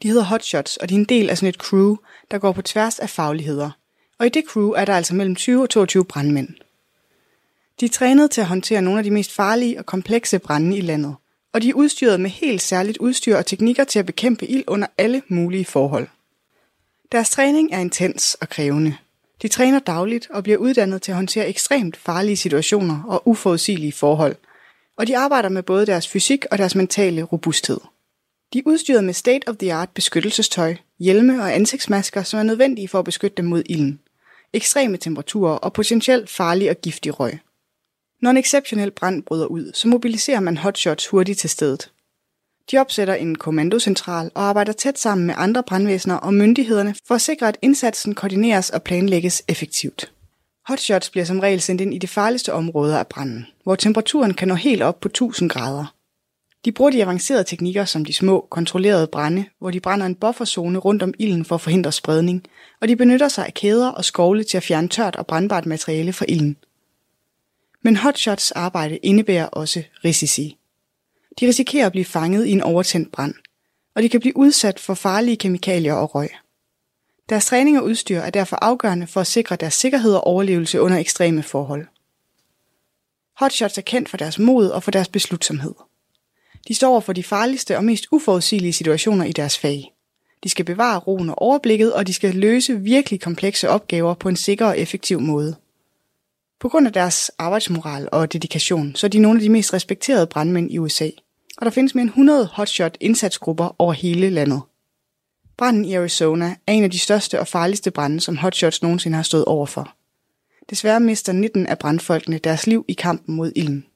[0.02, 1.96] De hedder Hotshots, og de er en del af sådan et crew,
[2.30, 3.70] der går på tværs af fagligheder.
[4.18, 6.48] Og i det crew er der altså mellem 20 og 22 brandmænd.
[7.80, 10.80] De er trænet til at håndtere nogle af de mest farlige og komplekse brænde i
[10.80, 11.16] landet,
[11.56, 14.86] og de er udstyret med helt særligt udstyr og teknikker til at bekæmpe ild under
[14.98, 16.08] alle mulige forhold.
[17.12, 18.96] Deres træning er intens og krævende.
[19.42, 24.36] De træner dagligt og bliver uddannet til at håndtere ekstremt farlige situationer og uforudsigelige forhold,
[24.96, 27.80] og de arbejder med både deres fysik og deres mentale robusthed.
[28.52, 33.36] De er udstyret med state-of-the-art beskyttelsestøj, hjelme og ansigtsmasker, som er nødvendige for at beskytte
[33.36, 34.00] dem mod ilden,
[34.52, 37.38] ekstreme temperaturer og potentielt farlig og giftig røg.
[38.22, 41.90] Når en exceptionel brand bryder ud, så mobiliserer man hotshots hurtigt til stedet.
[42.70, 47.20] De opsætter en kommandocentral og arbejder tæt sammen med andre brandvæsener og myndighederne for at
[47.20, 50.12] sikre, at indsatsen koordineres og planlægges effektivt.
[50.68, 54.48] Hotshots bliver som regel sendt ind i de farligste områder af branden, hvor temperaturen kan
[54.48, 55.94] nå helt op på 1000 grader.
[56.64, 60.78] De bruger de avancerede teknikker som de små, kontrollerede brænde, hvor de brænder en bufferzone
[60.78, 62.42] rundt om ilden for at forhindre spredning,
[62.80, 66.12] og de benytter sig af kæder og skovle til at fjerne tørt og brandbart materiale
[66.12, 66.56] fra ilden.
[67.86, 70.58] Men hotshots arbejde indebærer også risici.
[71.40, 73.34] De risikerer at blive fanget i en overtændt brand,
[73.94, 76.30] og de kan blive udsat for farlige kemikalier og røg.
[77.28, 80.98] Deres træning og udstyr er derfor afgørende for at sikre deres sikkerhed og overlevelse under
[80.98, 81.86] ekstreme forhold.
[83.36, 85.74] Hotshots er kendt for deres mod og for deres beslutsomhed.
[86.68, 89.92] De står over for de farligste og mest uforudsigelige situationer i deres fag.
[90.44, 94.36] De skal bevare roen og overblikket, og de skal løse virkelig komplekse opgaver på en
[94.36, 95.56] sikker og effektiv måde.
[96.60, 100.26] På grund af deres arbejdsmoral og dedikation, så er de nogle af de mest respekterede
[100.26, 101.10] brandmænd i USA.
[101.58, 104.62] Og der findes mere end 100 hotshot indsatsgrupper over hele landet.
[105.58, 109.22] Branden i Arizona er en af de største og farligste brande, som hotshots nogensinde har
[109.22, 109.94] stået overfor.
[110.70, 113.86] Desværre mister 19 af brandfolkene deres liv i kampen mod ilden.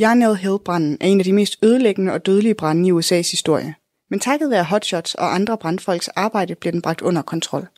[0.00, 3.74] Yarnell Hill-branden er en af de mest ødelæggende og dødelige brande i USA's historie.
[4.10, 7.68] Men takket være hotshots og andre brandfolks arbejde bliver den bragt under kontrol.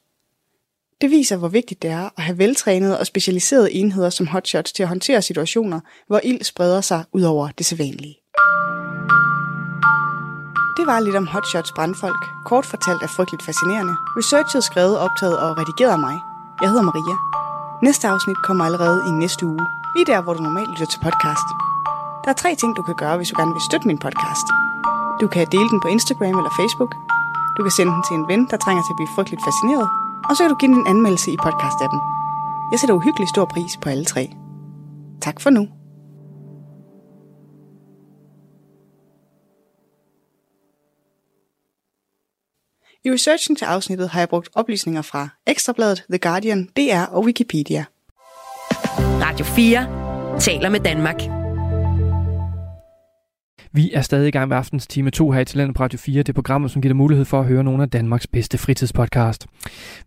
[1.00, 4.82] Det viser, hvor vigtigt det er at have veltrænede og specialiserede enheder som hotshots til
[4.82, 8.16] at håndtere situationer, hvor ild spreder sig ud over det sædvanlige.
[10.76, 13.94] Det var lidt om hotshots brandfolk, kort fortalt er frygteligt fascinerende.
[14.18, 16.16] Researchet skrevet, optaget og redigeret af mig.
[16.60, 17.16] Jeg hedder Maria.
[17.86, 19.64] Næste afsnit kommer allerede i næste uge,
[19.96, 21.48] lige der, hvor du normalt lytter til podcast.
[22.24, 24.46] Der er tre ting, du kan gøre, hvis du gerne vil støtte min podcast.
[25.20, 26.92] Du kan dele den på Instagram eller Facebook.
[27.56, 30.03] Du kan sende den til en ven, der trænger til at blive frygteligt fascineret.
[30.28, 32.00] Og så kan du give den en anmeldelse i podcast-appen.
[32.70, 34.30] Jeg sætter uhyggelig stor pris på alle tre.
[35.20, 35.68] Tak for nu.
[43.04, 47.84] I researchen til afsnittet har jeg brugt oplysninger fra Ekstrabladet, The Guardian, DR og Wikipedia.
[48.98, 51.33] Radio 4 taler med Danmark.
[53.76, 56.22] Vi er stadig i gang med aftens time 2 her i Talentet på Radio 4,
[56.22, 59.46] det program, som giver dig mulighed for at høre nogle af Danmarks bedste fritidspodcast.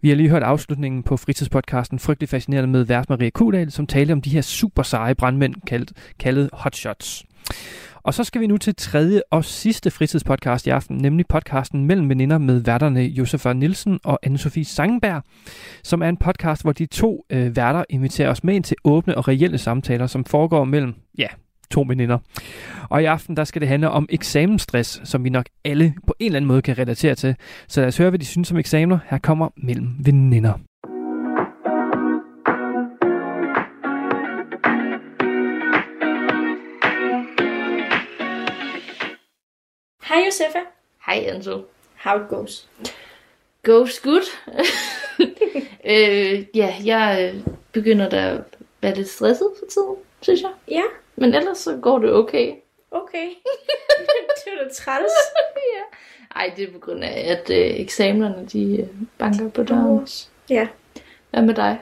[0.02, 4.12] Vi har lige hørt afslutningen på fritidspodcasten Frygtelig Fascinerende med vært Maria Kudal, som talte
[4.12, 7.26] om de her super seje brandmænd kaldet, kaldet hotshots.
[7.96, 12.10] Og så skal vi nu til tredje og sidste fritidspodcast i aften, nemlig podcasten Mellem
[12.10, 15.24] Veninder med værterne Josefa Nielsen og Anne-Sophie Sangenberg,
[15.84, 19.18] som er en podcast, hvor de to øh, værter inviterer os med ind til åbne
[19.18, 21.28] og reelle samtaler, som foregår mellem, ja,
[21.72, 22.18] to veninder.
[22.90, 26.26] Og i aften, der skal det handle om eksamensstress, som vi nok alle på en
[26.26, 27.36] eller anden måde kan relatere til.
[27.68, 29.00] Så lad os høre, hvad de synes om eksamener.
[29.10, 30.54] Her kommer Mellem Veninder.
[40.08, 40.60] Hej Josefa.
[41.06, 41.62] Hej Anso.
[41.96, 42.68] How it goes?
[43.64, 44.24] Goes good.
[45.94, 48.44] øh, ja, jeg øh, begynder da at
[48.82, 50.52] være lidt stresset for tiden, synes jeg.
[50.68, 50.84] Ja,
[51.16, 52.54] Men ellers så går det okay.
[52.92, 53.28] okay.
[54.46, 55.12] det var da træls.
[55.76, 55.98] ja.
[56.36, 60.08] Ej, det er på grund af, at øh, eksamenerne de øh, banker på døren.
[60.50, 60.68] Ja.
[61.30, 61.80] Hvad med dig?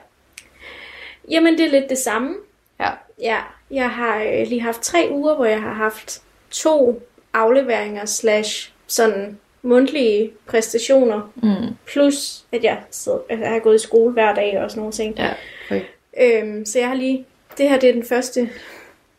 [1.32, 2.36] Jamen, det er lidt det samme.
[2.80, 2.90] Ja.
[3.22, 3.38] Ja,
[3.72, 6.22] jeg har øh, lige haft tre uger, hvor jeg har haft
[6.52, 7.02] to
[7.34, 11.32] afleveringer slash sådan mundtlige præstationer.
[11.36, 11.76] Mm.
[11.86, 14.94] Plus, at jeg, sidder, at jeg har gået i skole hver dag og sådan nogle
[14.94, 15.18] ting.
[15.18, 15.34] Ja,
[15.66, 15.82] okay.
[16.22, 17.26] Øhm, så jeg har lige,
[17.58, 18.50] det her det er den første,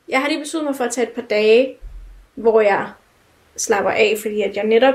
[0.09, 1.77] jeg har lige besluttet mig for at tage et par dage,
[2.35, 2.88] hvor jeg
[3.57, 4.94] slapper af, fordi at jeg netop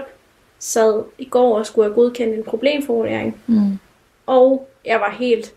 [0.60, 3.42] sad i går og skulle have godkendt en problemformulering.
[3.48, 3.80] Mm.
[4.26, 5.54] Og jeg var helt,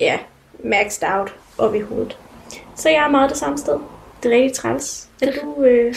[0.00, 0.18] ja,
[0.64, 2.18] maxed out op i hovedet.
[2.76, 3.78] Så jeg er meget det samme sted.
[4.22, 5.08] Det er rigtig træls.
[5.22, 5.94] Er du, øh,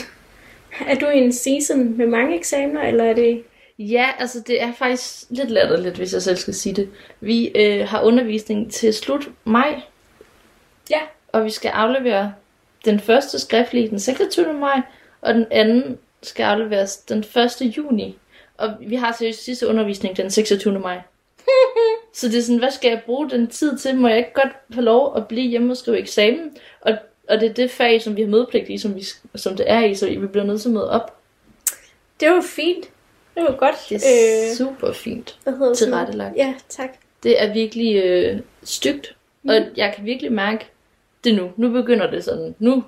[0.86, 3.42] er du i en season med mange eksamener, eller er det...
[3.78, 6.90] Ja, altså det er faktisk lidt latterligt, hvis jeg selv skal sige det.
[7.20, 9.80] Vi øh, har undervisning til slut maj.
[10.90, 11.00] Ja.
[11.34, 12.34] Og vi skal aflevere
[12.84, 14.52] den første skriftlige den 26.
[14.52, 14.80] maj,
[15.20, 17.76] og den anden skal afleveres den 1.
[17.76, 18.18] juni.
[18.56, 20.78] Og vi har seriøst sidste undervisning den 26.
[20.78, 21.00] maj.
[22.14, 23.96] Så det er sådan, hvad skal jeg bruge den tid til?
[23.96, 26.56] Må jeg ikke godt få lov at blive hjemme og skrive eksamen?
[26.80, 26.96] Og,
[27.28, 29.84] og det er det fag, som vi har mødepligt i, som, vi, som det er
[29.84, 31.16] i, så vi bliver nødt til at møde op.
[32.20, 32.84] Det var fint.
[33.34, 33.76] Det var godt.
[33.88, 36.36] Det er øh, super fint hvad hedder tilrettelagt.
[36.36, 36.90] Ja, tak.
[37.22, 39.50] Det er virkelig øh, stygt, mm.
[39.50, 40.70] og jeg kan virkelig mærke
[41.24, 41.50] det nu.
[41.56, 42.84] Nu begynder det sådan, nu,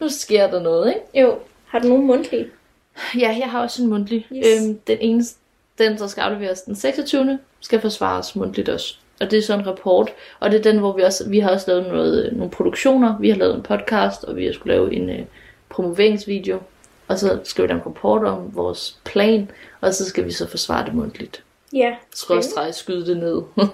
[0.00, 1.20] nu sker der noget, ikke?
[1.20, 1.38] Jo.
[1.66, 2.46] Har du nogen mundtlige?
[3.18, 4.26] Ja, jeg har også en mundtlig.
[4.32, 4.46] Yes.
[4.46, 5.24] Øhm, den ene,
[5.78, 7.38] den der skal afleveres den 26.
[7.60, 8.96] skal forsvares mundtligt også.
[9.20, 10.10] Og det er sådan en rapport.
[10.40, 13.18] Og det er den, hvor vi også, vi har også lavet noget, øh, nogle produktioner.
[13.18, 15.24] Vi har lavet en podcast, og vi har skulle lave en øh,
[15.68, 16.60] promoveringsvideo.
[17.08, 19.50] Og så skal vi lave en rapport om vores plan,
[19.80, 21.42] og så skal vi så forsvare det mundtligt.
[21.72, 21.94] Ja.
[22.14, 23.42] Skrådstræk skyde det ned.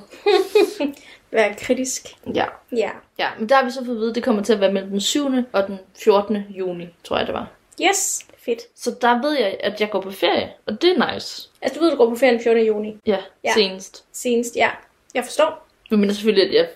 [1.31, 2.17] Vær kritisk.
[2.35, 2.45] ja.
[2.73, 2.91] Ja.
[3.19, 4.73] ja, men der har vi så fået at vide, at det kommer til at være
[4.73, 5.27] mellem den 7.
[5.53, 6.37] og den 14.
[6.51, 7.51] juni, tror jeg det var.
[7.83, 8.25] Yes.
[8.39, 8.61] Fedt.
[8.75, 11.49] Så der ved jeg, at jeg går på ferie, og det er nice.
[11.63, 12.67] Altså, du ved, du går på ferie den 14.
[12.67, 12.97] juni.
[13.07, 13.53] Ja, Ja.
[13.55, 14.05] senest.
[14.13, 14.71] Senest, ja.
[15.15, 15.67] Jeg forstår.
[15.91, 16.69] Men selvfølgelig, at jeg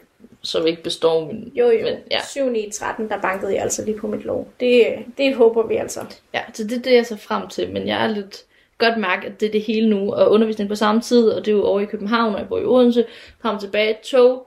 [0.43, 1.53] så ikke består min...
[1.55, 1.85] Jo, jo.
[1.85, 2.21] Men, ja.
[2.29, 2.55] 7.
[2.55, 4.49] i 13, der bankede jeg altså lige på mit lov.
[4.61, 6.01] Det, det håber vi altså.
[6.35, 7.71] ja, så det er det, jeg ser frem til.
[7.73, 8.45] Men jeg er lidt
[8.79, 11.53] godt mærke, at det er det hele nu, og undervisning på samme tid, og det
[11.53, 13.05] er jo over i København, og jeg bor i Odense,
[13.43, 14.47] frem og tilbage, tog,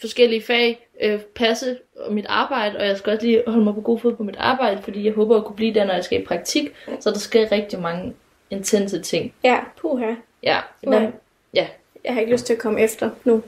[0.00, 3.80] forskellige fag, øh, passe og mit arbejde, og jeg skal også lige holde mig på
[3.80, 6.22] god fod på mit arbejde, fordi jeg håber at kunne blive der, når jeg skal
[6.22, 8.14] i praktik, så der sker rigtig mange
[8.50, 9.34] intense ting.
[9.44, 10.14] Ja, puha.
[10.42, 10.98] Ja, Puha.
[11.00, 11.12] men,
[11.54, 11.66] ja.
[12.04, 13.42] Jeg har ikke lyst til at komme efter nu.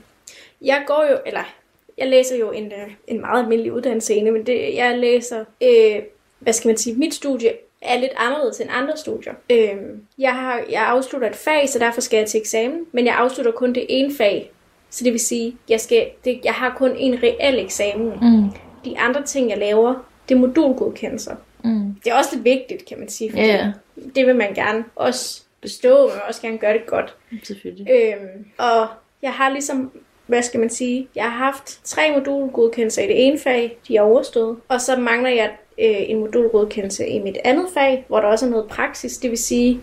[0.62, 1.55] Jeg går jo, eller
[1.99, 6.03] jeg læser jo en, øh, en meget almindelig uddannelse inde, men det, jeg læser, øh,
[6.38, 7.53] hvad skal man sige, mit studie
[7.87, 9.33] er lidt anderledes end andre studier.
[9.51, 9.77] Øh,
[10.18, 13.53] jeg, har, jeg afslutter et fag, så derfor skal jeg til eksamen, men jeg afslutter
[13.53, 14.51] kun det ene fag.
[14.90, 18.07] Så det vil sige, jeg, skal, det, jeg har kun en reel eksamen.
[18.22, 18.51] Mm.
[18.85, 19.94] De andre ting, jeg laver,
[20.29, 21.37] det er modulgodkendelser.
[21.64, 21.94] Mm.
[22.05, 23.72] Det er også lidt vigtigt, kan man sige, fordi Ja,
[24.14, 27.14] det vil man gerne også bestå, men også gerne gøre det godt.
[27.42, 27.87] selvfølgelig.
[27.90, 28.87] Øhm, og
[29.22, 29.90] jeg har ligesom,
[30.27, 34.03] hvad skal man sige, jeg har haft tre modulgodkendelser i det ene fag, de er
[34.03, 34.57] overstået.
[34.68, 38.51] Og så mangler jeg øh, en modulgodkendelse i mit andet fag, hvor der også er
[38.51, 39.19] noget praksis.
[39.19, 39.81] Det vil sige,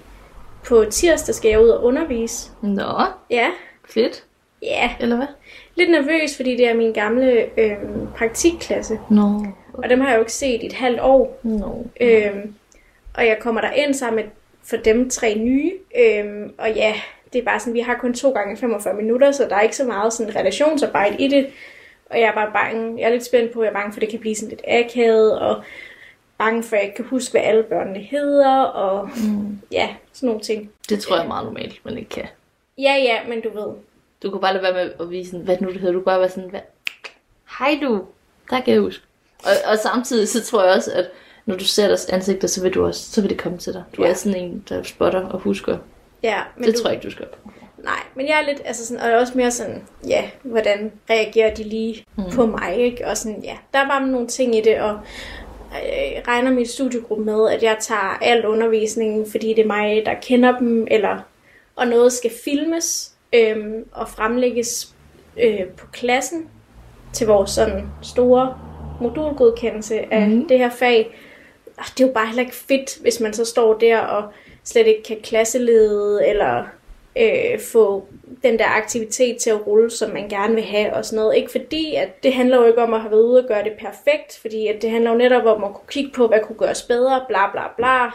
[0.66, 2.52] på tirsdag skal jeg ud og undervise.
[2.62, 3.48] Nå, Ja,
[3.90, 4.24] fedt.
[4.62, 4.92] ja.
[5.00, 5.28] Eller hvad?
[5.76, 7.78] Lidt nervøs, fordi det er min gamle øh,
[8.18, 9.00] praktikklasse.
[9.10, 9.46] Nå.
[9.74, 11.40] Og dem har jeg jo ikke set i et halvt år.
[11.44, 11.86] Nå.
[12.02, 12.54] Øhm,
[13.18, 14.32] og jeg kommer der ind sammen med
[14.64, 15.72] for dem tre nye.
[16.00, 16.94] Øhm, og ja,
[17.34, 19.76] det er bare sådan, vi har kun to gange 45 minutter, så der er ikke
[19.76, 21.48] så meget sådan relationsarbejde i det.
[22.14, 24.02] Og jeg er bare bange, jeg er lidt spændt på, jeg er bange for, at
[24.02, 25.64] det kan blive sådan lidt akavet, og
[26.38, 29.60] bange for, at jeg ikke kan huske, hvad alle børnene hedder, og Mm.
[29.72, 30.72] ja, sådan nogle ting.
[30.90, 32.26] Det tror jeg er meget normalt, man ikke kan.
[32.78, 33.74] Ja, ja, men du ved.
[34.24, 35.94] Du kan bare lade være med at vise, sådan, hvad nu det hedder.
[35.94, 36.60] Du kan bare være sådan, hvad?
[37.60, 38.04] Hej du.
[38.50, 39.04] Der kan jeg huske.
[39.44, 41.10] Og, og samtidig så tror jeg også, at
[41.46, 43.84] når du ser deres ansigter, så vil, du også, så vil det komme til dig.
[43.98, 44.10] Du Ja.
[44.10, 45.78] er sådan en, der spotter og husker.
[46.24, 47.26] Ja, men det du, tror jeg ikke, du skal.
[47.84, 51.54] Nej, men jeg er lidt, altså sådan, og er også mere sådan, ja, hvordan reagerer
[51.54, 52.24] de lige mm.
[52.32, 53.08] på mig, ikke?
[53.08, 55.00] Og sådan, ja, der er bare nogle ting i det, og
[55.74, 60.14] øh, regner min studiegruppe med, at jeg tager al undervisningen, fordi det er mig, der
[60.22, 61.20] kender dem, eller,
[61.76, 64.94] og noget skal filmes øhm, og fremlægges
[65.38, 66.50] øh, på klassen
[67.14, 68.58] til vores sådan store
[69.02, 70.48] modulgodkendelse af mm.
[70.48, 71.20] det her fag.
[71.78, 74.24] Og det er jo bare heller ikke fedt, hvis man så står der og
[74.64, 76.64] slet ikke kan klasselede, eller
[77.16, 78.08] øh, få
[78.44, 81.38] den der aktivitet til at rulle, som man gerne vil have og sådan noget.
[81.38, 83.74] Ikke fordi, at det handler jo ikke om at have været ude og gøre det
[83.80, 86.82] perfekt, fordi at det handler jo netop om at kunne kigge på, hvad kunne gøres
[86.82, 88.06] bedre, bla bla bla.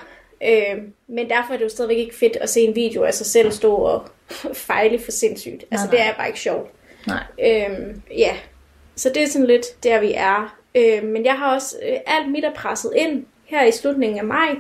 [0.45, 3.27] Øh, men derfor er det jo stadigvæk ikke fedt at se en video af sig
[3.27, 4.07] selv stå og
[4.69, 5.65] fejle for sindssygt.
[5.71, 5.91] Altså nej.
[5.91, 6.71] det er bare ikke sjovt.
[7.07, 7.23] Nej.
[7.43, 8.37] Øhm, ja,
[8.97, 10.59] så det er sådan lidt der, vi er.
[10.75, 14.25] Øh, men jeg har også øh, alt mit er presset ind her i slutningen af
[14.25, 14.57] maj.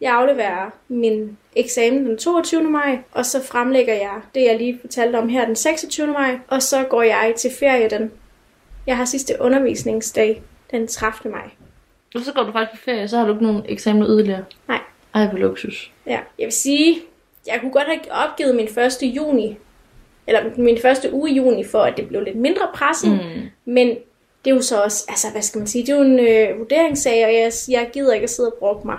[0.00, 2.62] Jeg afleverer min eksamen den 22.
[2.62, 6.06] maj, og så fremlægger jeg det, jeg lige fortalte om her den 26.
[6.06, 8.10] maj, og så går jeg til ferie den.
[8.86, 11.32] Jeg har sidste undervisningsdag den 30.
[11.32, 11.50] maj.
[12.14, 14.44] Og så går du faktisk på ferie, så har du ikke nogen eksamener yderligere.
[14.68, 14.80] Nej.
[15.14, 15.92] Ej, på luksus.
[16.06, 16.98] Ja, jeg vil sige,
[17.46, 19.56] jeg kunne godt have opgivet min første juni,
[20.26, 23.10] eller min første uge i juni, for at det blev lidt mindre presset.
[23.10, 23.72] Mm.
[23.72, 23.88] Men
[24.44, 26.58] det er jo så også, altså hvad skal man sige, det er jo en øh,
[26.58, 28.98] vurderingssag, og jeg, jeg gider ikke at sidde og brokke mig.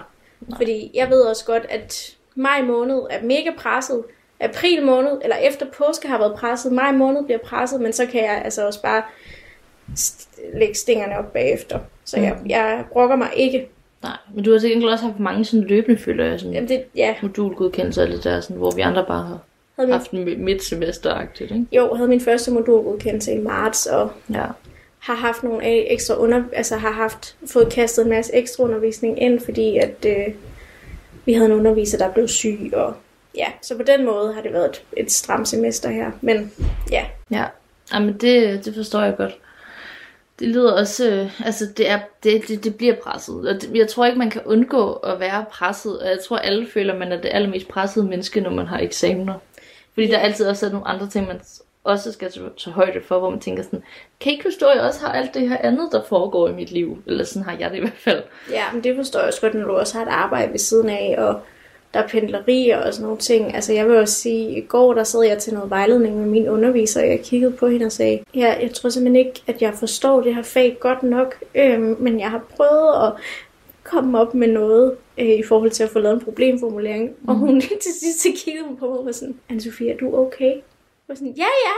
[0.52, 0.58] Nej.
[0.58, 4.04] Fordi jeg ved også godt, at maj måned er mega presset.
[4.40, 6.72] April måned, eller efter påske har været presset.
[6.72, 9.04] Maj måned bliver presset, men så kan jeg altså også bare
[9.98, 11.80] st- lægge stingerne op bagefter.
[12.06, 12.50] Så jeg, Mm.
[12.50, 13.68] jeg brokker mig ikke.
[14.04, 16.84] Nej, men du har til gengæld også haft mange sådan løbende følger, sådan Jamen det,
[16.96, 19.40] ja, modulgodkendelser lidt der, sådan, hvor vi andre bare har
[19.76, 21.66] havde min, haft en midt semesteragtigt, ikke?
[21.72, 24.46] jo, havde min første modulgodkendelse i marts, og Ja.
[25.02, 29.40] Har haft nogle ekstra under, altså har haft fået kastet en masse ekstra undervisning ind,
[29.40, 30.34] fordi at øh,
[31.26, 32.94] vi havde en underviser, der blev syg, og
[33.36, 36.52] ja, så på den måde har det været et, et stramt semester her, men
[36.92, 37.46] ja, Ja,
[37.94, 39.38] Jamen, det, det forstår jeg godt.
[40.40, 43.50] Det lyder også, øh, altså det, er, det, det, det bliver presset.
[43.50, 46.00] Og det, jeg tror ikke, man kan undgå at være presset.
[46.00, 49.34] Og jeg tror, alle føler, man er det allermest pressede menneske, når man har eksamener.
[49.94, 51.40] Fordi der altid også er nogle andre ting, man
[51.84, 53.84] også skal tage højde for, hvor man tænker sådan,
[54.20, 56.54] kan I ikke forstå, at jeg også har alt det her andet, der foregår i
[56.54, 56.98] mit liv?
[57.08, 58.24] Eller sådan har jeg det i hvert fald.
[58.52, 60.90] ja, men det forstår jeg også godt, når du også har et arbejde ved siden
[60.90, 61.42] af, og
[61.94, 63.56] der er pendlerier og sådan nogle ting.
[63.56, 66.50] Altså jeg vil også sige, i går der sad jeg til noget vejledning med min
[66.50, 69.74] underviser, og jeg kiggede på hende og sagde, ja, jeg tror simpelthen ikke, at jeg
[69.74, 73.14] forstår det her fag godt nok, øhm, men jeg har prøvet at
[73.84, 77.10] komme op med noget øh, i forhold til at få lavet en problemformulering.
[77.22, 77.30] Mm.
[77.30, 80.54] Og hun til sidst kiggede hun på mig og var sådan, Anne-Sophie, er du okay?
[81.12, 81.76] Var sådan, ja, ja.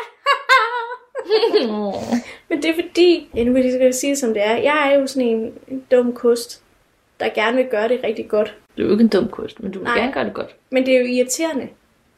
[2.49, 4.55] Men det er fordi, ja, nu vil jeg lige sige det, som det er.
[4.55, 6.61] Jeg er jo sådan en, en dum kost,
[7.19, 8.55] der gerne vil gøre det rigtig godt.
[8.77, 9.97] Du er jo ikke en dum kunst, men du vil Nej.
[9.99, 10.55] gerne gøre det godt.
[10.69, 11.67] Men det er jo irriterende,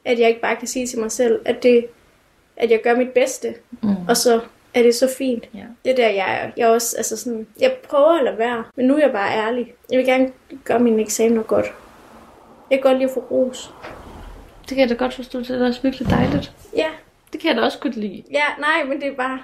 [0.06, 1.86] at jeg ikke bare kan sige til mig selv, at, det,
[2.58, 3.90] at jeg gør mit bedste, Mm.
[4.10, 4.40] og så
[4.74, 5.50] er det så fint.
[5.54, 5.64] Ja.
[5.86, 6.52] Det er der, jeg er.
[6.58, 9.38] Jeg, er også, altså sådan, jeg prøver at lade være, men nu er jeg bare
[9.38, 9.74] ærlig.
[9.92, 10.32] Jeg vil gerne
[10.64, 11.66] gøre mine eksamener godt.
[12.72, 13.72] Jeg kan godt lide at få ros.
[14.70, 16.52] Det kan jeg da godt forstå, det er da også virkelig dejligt.
[16.76, 16.88] Ja,
[17.34, 18.24] Det kan jeg da også godt lide.
[18.32, 19.40] ja, nej, men det er bare...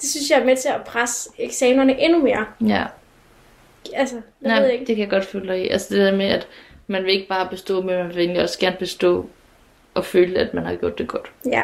[0.00, 2.46] Det synes jeg er med til at presse eksamenerne endnu mere.
[2.66, 2.84] Ja.
[3.94, 4.86] Altså, det Nej, ved jeg ikke.
[4.86, 5.68] det kan jeg godt følge dig i.
[5.68, 6.46] Altså det der med, at
[6.86, 9.28] man vil ikke bare bestå, men man vil egentlig også gerne bestå
[9.94, 11.30] og føle, at man har gjort det godt.
[11.46, 11.62] Ja,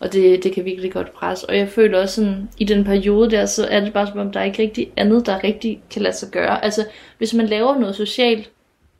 [0.00, 1.48] Og det, det kan virkelig godt presse.
[1.48, 4.32] Og jeg føler også sådan, i den periode der, så er det bare som om,
[4.32, 6.64] der er ikke rigtig andet, der rigtig kan lade sig gøre.
[6.64, 6.86] Altså,
[7.18, 8.50] hvis man laver noget socialt,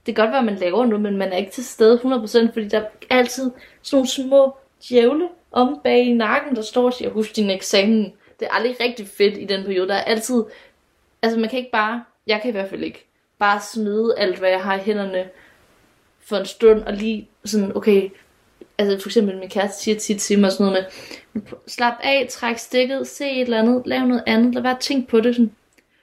[0.08, 2.52] det kan godt være, at man laver noget, men man er ikke til stede 100%,
[2.52, 3.50] fordi der er altid
[3.82, 4.56] sådan nogle små
[4.88, 8.12] djævle om bag i nakken, der står og siger, husk din eksamen.
[8.40, 9.88] Det er aldrig rigtig fedt i den periode.
[9.88, 10.44] Der er altid,
[11.22, 13.06] altså man kan ikke bare, jeg kan i hvert fald ikke,
[13.38, 15.28] bare smide alt, hvad jeg har i hænderne
[16.20, 18.10] for en stund, og lige sådan, okay,
[18.78, 20.86] altså for eksempel min kæreste siger tit til mig sådan noget
[21.32, 24.80] med, slap af, træk stikket, se et eller andet, lav noget andet, lad være at
[24.80, 25.34] tænke på det.
[25.34, 25.52] Sådan.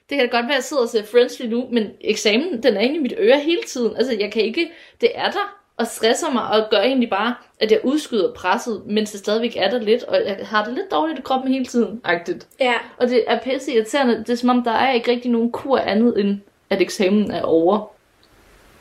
[0.09, 2.63] Det kan da godt være, at jeg sidder og ser Friends lige nu, men eksamen,
[2.63, 3.95] den er inde i mit øre hele tiden.
[3.97, 7.71] Altså jeg kan ikke, det er der, og stresser mig, og gør egentlig bare, at
[7.71, 11.19] jeg udskyder presset, mens det stadigvæk er der lidt, og jeg har det lidt dårligt
[11.19, 12.47] i kroppen hele tiden, agtigt.
[12.59, 15.51] ja, Og det er pisse irriterende, det er som om, der er ikke rigtig nogen
[15.51, 16.39] kur andet, end
[16.69, 17.91] at eksamen er over.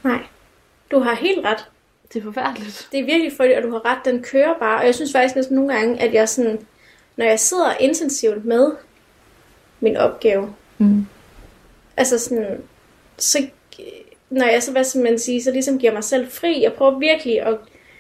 [0.03, 0.19] nej.
[0.91, 1.65] Du har helt ret.
[2.13, 2.89] Det er forfærdeligt.
[2.93, 4.79] Det er virkelig frygteligt, og du har ret, den kører bare.
[4.81, 6.67] Og jeg synes faktisk næsten nogle gange, at jeg sådan,
[7.17, 8.73] når jeg sidder intensivt med
[9.81, 11.07] min opgave, Mm.
[11.97, 12.59] Altså sådan,
[13.19, 13.39] så
[14.31, 16.63] når jeg så, hvad skal man sige, så ligesom giver mig selv fri.
[16.63, 17.59] Jeg prøver virkelig at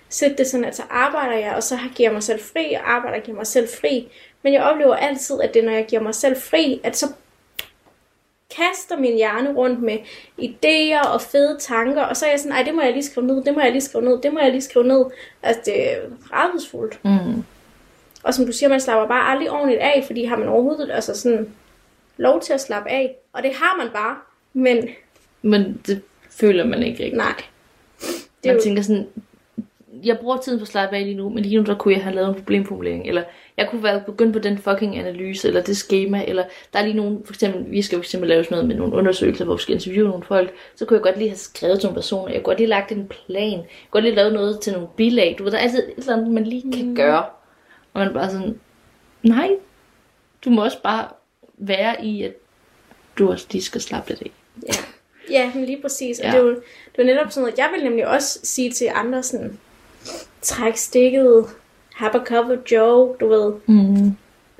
[0.08, 2.92] sætte det sådan, at så arbejder jeg, og så giver jeg mig selv fri, og
[2.92, 4.08] arbejder og giver mig selv fri.
[4.42, 7.06] Men jeg oplever altid, at det når jeg giver mig selv fri, at så
[8.56, 9.98] kaster min hjerne rundt med
[10.42, 13.26] idéer og fede tanker, og så er jeg sådan, ej, det må jeg lige skrive
[13.26, 15.04] ned, det må jeg lige skrive ned, det må jeg lige skrive ned.
[15.42, 15.96] Altså, det er
[16.32, 17.04] rædselsfuldt.
[17.04, 17.44] Mm.
[18.22, 21.20] Og som du siger, man slapper bare aldrig ordentligt af, fordi har man overhovedet altså
[21.20, 21.54] sådan,
[22.16, 23.16] lov til at slappe af.
[23.32, 24.16] Og det har man bare,
[24.52, 24.88] men
[25.42, 27.16] Men det føler man ikke rigtig.
[27.16, 27.34] nej.
[28.00, 29.06] Det Man jo, tænker sådan,
[30.04, 32.02] jeg bruger tiden på at slappe af lige nu, men lige nu der kunne jeg
[32.02, 33.22] have lavet en problemformulering, eller
[33.56, 36.96] jeg kunne være begyndt på den fucking analyse, eller det schema, eller der er lige
[36.96, 39.62] nogen, for eksempel, vi skal for eksempel lave sådan noget med nogle undersøgelser, hvor vi
[39.62, 42.36] skal interviewe nogle folk, så kunne jeg godt lige have skrevet til nogle personer, jeg
[42.36, 45.34] kunne godt lige lagt en plan, jeg kunne godt lige lavet noget til nogle bilag,
[45.38, 47.22] du ved, der er altid et eller andet, man lige kan gøre,
[47.92, 48.60] og man er bare sådan,
[49.22, 49.50] nej,
[50.44, 51.08] du må også bare
[51.58, 52.32] være i, at
[53.18, 54.30] du også lige skal slappe lidt af.
[54.66, 54.74] ja.
[55.30, 56.18] ja, men lige præcis.
[56.18, 56.30] Og Ja.
[56.30, 56.50] det, er jo,
[56.96, 59.58] det er netop sådan noget, jeg vil nemlig også sige til andre sådan,
[60.42, 61.46] træk stikket,
[61.94, 64.10] have a cup of joe, du ved, Mm.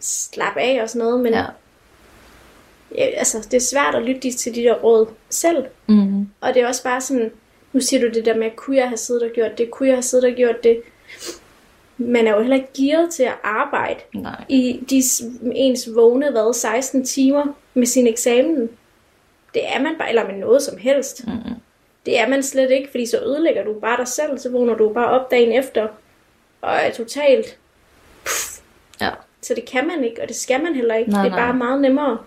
[0.01, 1.45] slap af og sådan noget, men ja.
[2.99, 5.65] Ja, altså, det er svært at lytte til de der råd selv.
[5.87, 6.29] Mm.
[6.41, 7.33] Og det er også bare sådan,
[7.73, 9.97] nu siger du det der med, kunne jeg have siddet og gjort det, kunne jeg
[9.97, 10.81] have siddet og gjort det.
[11.97, 14.45] Man er jo heller ikke gearet til at arbejde Nej.
[14.49, 15.03] i de,
[15.55, 18.71] ens vågne, hvad, 16 timer med sin eksamen.
[19.55, 21.27] Det er man bare, eller med noget som helst.
[21.27, 21.33] Mm.
[22.07, 24.93] Det er man slet ikke, fordi så ødelægger du bare dig selv, så vågner du
[24.93, 25.89] bare op dagen efter,
[26.63, 27.59] og er totalt...
[28.25, 28.61] Puff.
[29.01, 29.11] Ja.
[29.43, 31.11] Så det kan man ikke, og det skal man heller ikke.
[31.11, 31.47] Nej, det er nej.
[31.47, 32.19] bare meget nemmere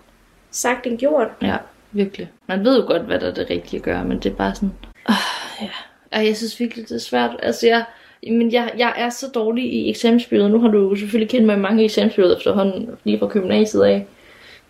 [0.50, 1.28] sagt end gjort.
[1.42, 1.56] Ja,
[1.92, 2.30] virkelig.
[2.46, 4.54] Man ved jo godt, hvad der er det rigtige at gøre, men det er bare
[4.54, 4.72] sådan...
[5.06, 5.14] Ah,
[5.62, 5.70] ja.
[6.12, 7.30] Ej, jeg synes virkelig, det er svært.
[7.42, 7.84] Altså, jeg,
[8.22, 10.48] men jeg, jeg er så dårlig i eksamensperioder.
[10.48, 14.06] Nu har du jo selvfølgelig kendt mig i mange eksamensperioder efterhånden, lige fra gymnasiet af.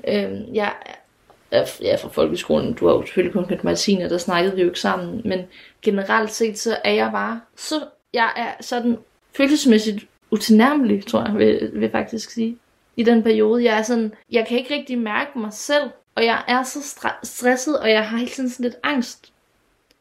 [0.08, 0.72] Øh, jeg
[1.52, 4.80] ja, fra folkeskolen, du har jo selvfølgelig kun kendt Martine, der snakkede vi jo ikke
[4.80, 5.40] sammen, men
[5.82, 7.74] generelt set, så er jeg bare, så,
[8.12, 8.98] jeg er sådan
[9.36, 12.56] følelsesmæssigt utilnærmelig, tror jeg, vil, vil faktisk sige,
[12.96, 13.64] i den periode.
[13.64, 17.20] Jeg er sådan, jeg kan ikke rigtig mærke mig selv, og jeg er så stre-
[17.22, 19.32] stresset, og jeg har hele tiden sådan lidt angst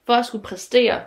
[0.05, 0.99] for at skulle præstere.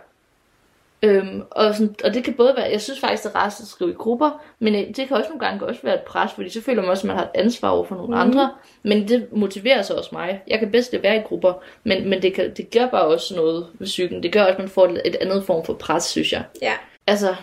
[1.03, 3.67] Øhm, og, sådan, og det kan både være, jeg synes faktisk, det er rart at
[3.67, 6.49] skrive i grupper, men øh, det kan også nogle gange også være et pres, fordi
[6.49, 8.21] så føler man også, at man har et ansvar over for nogle mm.
[8.21, 8.51] andre,
[8.83, 10.41] men det motiverer så også mig.
[10.47, 13.35] Jeg kan bedst lide være i grupper, men, men det, kan, det gør bare også
[13.35, 14.23] noget ved psyken.
[14.23, 16.43] Det gør også, at man får et, et andet form for pres, synes jeg.
[16.61, 16.73] Ja.
[17.07, 17.35] Altså,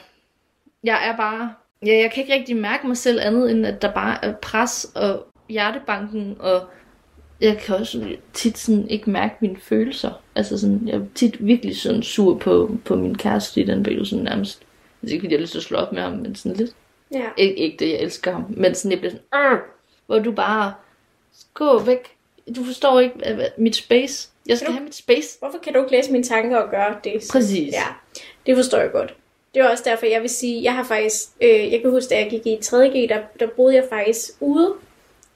[0.84, 1.54] jeg er bare,
[1.86, 4.92] ja, jeg kan ikke rigtig mærke mig selv andet, end at der bare er pres
[4.94, 6.60] og hjertebanken, og
[7.40, 10.10] jeg kan også tit sådan ikke mærke mine følelser.
[10.34, 14.06] Altså sådan, jeg er tit virkelig sådan sur på, på min kæreste i den periode,
[14.06, 14.62] sådan nærmest.
[15.00, 16.56] Det er ikke, fordi jeg har lyst til at slå op med ham, men sådan
[16.56, 16.70] lidt.
[17.12, 17.24] Ja.
[17.36, 19.58] Ikke, ikke det, jeg elsker ham, men sådan, jeg bliver sådan, Arr!
[20.06, 20.72] hvor du bare,
[21.54, 21.98] gå væk.
[22.56, 24.28] Du forstår ikke hvad- hvad- mit space.
[24.46, 25.38] Jeg skal du- have mit space.
[25.38, 27.22] Hvorfor kan du ikke læse mine tanker og gøre det?
[27.32, 27.72] Præcis.
[27.72, 27.84] Ja,
[28.46, 29.14] det forstår jeg godt.
[29.54, 32.16] Det var også derfor, jeg vil sige, jeg har faktisk, øh, jeg kan huske, da
[32.18, 34.74] jeg gik i 3.G, der, der boede jeg faktisk ude.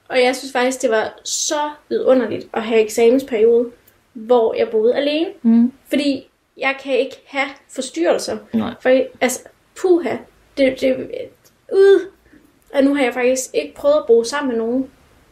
[0.07, 3.71] Og jeg synes faktisk, det var så vidunderligt at have eksamensperiode,
[4.13, 5.29] hvor jeg boede alene.
[5.41, 5.71] Mm.
[5.87, 8.37] Fordi jeg kan ikke have forstyrrelser.
[8.53, 8.73] Nej.
[8.81, 8.89] For
[9.21, 9.39] altså,
[9.81, 10.17] puha,
[10.57, 11.09] det, det,
[11.73, 12.11] ud.
[12.73, 14.91] Og nu har jeg faktisk ikke prøvet at bo sammen med nogen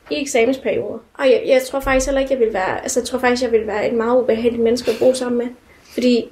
[0.09, 0.99] i eksamensperioder.
[1.13, 3.51] Og jeg, jeg tror faktisk heller ikke, jeg vil være, altså jeg tror faktisk, jeg
[3.51, 5.47] vil være et meget ubehageligt menneske at bo sammen med.
[5.93, 6.30] Fordi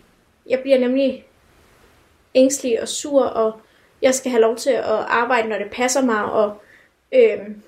[0.49, 1.25] jeg bliver nemlig
[2.35, 3.61] ængstelig og sur, og
[4.01, 6.61] jeg skal have lov til at arbejde, når det passer mig, og
[7.13, 7.61] øhm,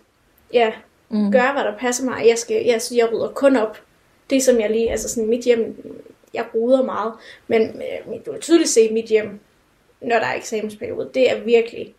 [0.53, 0.71] ja,
[1.13, 1.31] Mm.
[1.31, 2.27] gøre, hvad der passer mig.
[2.27, 3.77] Jeg, skal, jeg, jeg rydder kun op.
[4.29, 5.93] Det som jeg lige, altså sådan mit hjem,
[6.33, 7.13] jeg ruder meget,
[7.47, 9.39] men øh, du kan tydeligt se mit hjem,
[10.01, 11.09] når der er eksamensperiode.
[11.13, 11.93] Det er virkelig,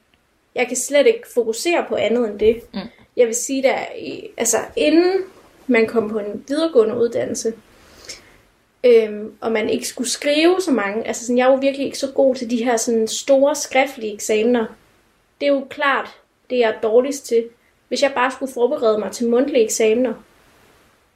[0.55, 2.61] jeg kan slet ikke fokusere på andet end det.
[2.75, 2.81] Mm.
[3.17, 3.75] Jeg vil sige, der
[4.37, 5.13] altså inden
[5.67, 7.53] man kom på en videregående uddannelse,
[8.85, 12.11] øhm, og man ikke skulle skrive så mange, altså sådan, jeg var virkelig ikke så
[12.15, 14.67] god til de her sådan store skriftlige eksamener.
[15.41, 16.17] Det er jo klart,
[16.51, 17.45] det jeg er dårligst til.
[17.93, 20.15] Hvis jeg bare skulle forberede mig til mundtlige eksamener,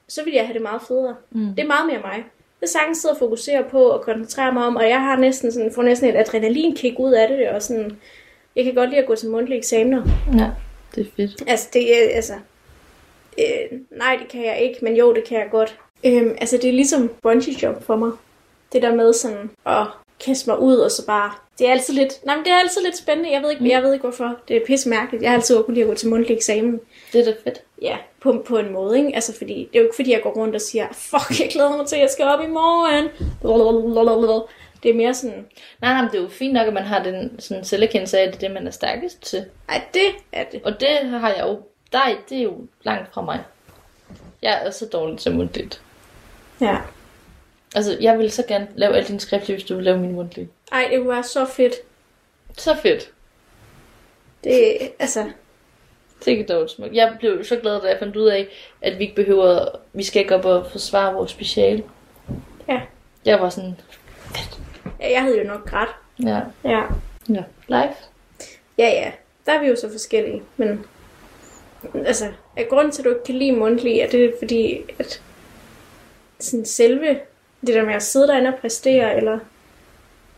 [0.09, 1.15] så ville jeg have det meget federe.
[1.31, 1.55] Mm.
[1.55, 2.25] Det er meget mere mig.
[2.61, 5.73] Jeg sagtens sidder og fokuserer på og koncentrere mig om, og jeg har næsten sådan,
[5.75, 7.99] får næsten et adrenalinkick ud af det, og sådan,
[8.57, 10.03] jeg kan godt lide at gå til mundtlige eksamener.
[10.39, 10.51] Ja,
[10.95, 11.51] det er fedt.
[11.51, 12.35] Altså, det er, altså,
[13.39, 15.79] øh, nej, det kan jeg ikke, men jo, det kan jeg godt.
[16.05, 18.11] Øhm, altså, det er ligesom bungee jump for mig.
[18.73, 19.87] Det der med sådan at
[20.25, 22.83] kaste mig ud, og så bare, det er altid lidt, nej, men det er altid
[22.85, 25.23] lidt spændende, jeg ved ikke, jeg ved ikke hvorfor, det er pisse mærkeligt.
[25.23, 26.81] Jeg har altid kunne lide at gå til mundtlig eksamen.
[27.13, 27.63] Det er da fedt.
[27.83, 29.15] Ja, på, på en måde, ikke?
[29.15, 31.77] Altså, fordi, det er jo ikke fordi, jeg går rundt og siger, fuck, jeg glæder
[31.77, 33.09] mig til, at jeg skal op i morgen.
[33.41, 34.41] Blablabla.
[34.83, 35.47] Det er mere sådan,
[35.81, 38.23] Nej, nej, men det er jo fint nok, at man har den sådan selverkendelse af,
[38.23, 39.45] at det er det, man er stærkest til.
[39.69, 40.03] ej, det
[40.33, 40.61] er det.
[40.65, 41.61] Og det har jeg jo,
[41.93, 43.41] er- det er jo langt fra mig.
[44.43, 45.81] Jeg er så dårlig til mundtligt.
[46.61, 46.77] Ja.
[47.77, 50.49] Altså, jeg vil så gerne lave alle dine skriftlige, hvis du vil lave min mundtlige.
[50.73, 51.75] Ej, det være så fedt.
[52.59, 53.13] Så fedt.
[54.45, 55.31] Det, altså,
[56.25, 56.95] Det er dog smukt.
[56.95, 58.49] Jeg blev så glad, da jeg fandt ud af,
[58.83, 61.85] at vi ikke behøver, vi skal ikke op og forsvare vores speciale.
[62.69, 62.81] Ja.
[63.25, 63.77] Jeg var sådan,
[65.01, 65.91] ja, jeg havde jo nok grædt.
[66.25, 66.83] ja, Ja.
[67.29, 67.95] ja, live.
[68.79, 69.13] Ja, ja.
[69.47, 70.43] Der er vi jo så forskellige.
[70.57, 70.87] Men
[71.95, 75.23] altså, er grunden til, at du ikke kan lide mundtlig, er det fordi, at
[76.41, 77.19] sådan selve
[77.61, 79.39] det der med at sidde derinde og præstere, eller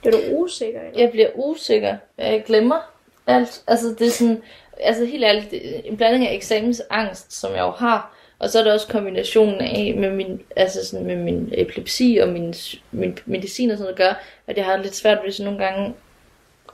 [0.04, 0.80] er du usikker?
[0.80, 1.00] Eller?
[1.00, 1.96] Jeg bliver usikker.
[2.18, 2.92] Jeg glemmer
[3.26, 3.62] alt.
[3.66, 4.42] Altså, det er sådan,
[4.80, 5.48] altså helt ærligt,
[5.84, 9.94] en blanding af eksamensangst, som jeg jo har, og så er det også kombinationen af
[9.98, 12.54] med min, altså sådan med min epilepsi og min,
[12.92, 15.94] min medicin og sådan noget, gør, at jeg har lidt svært ved sådan nogle gange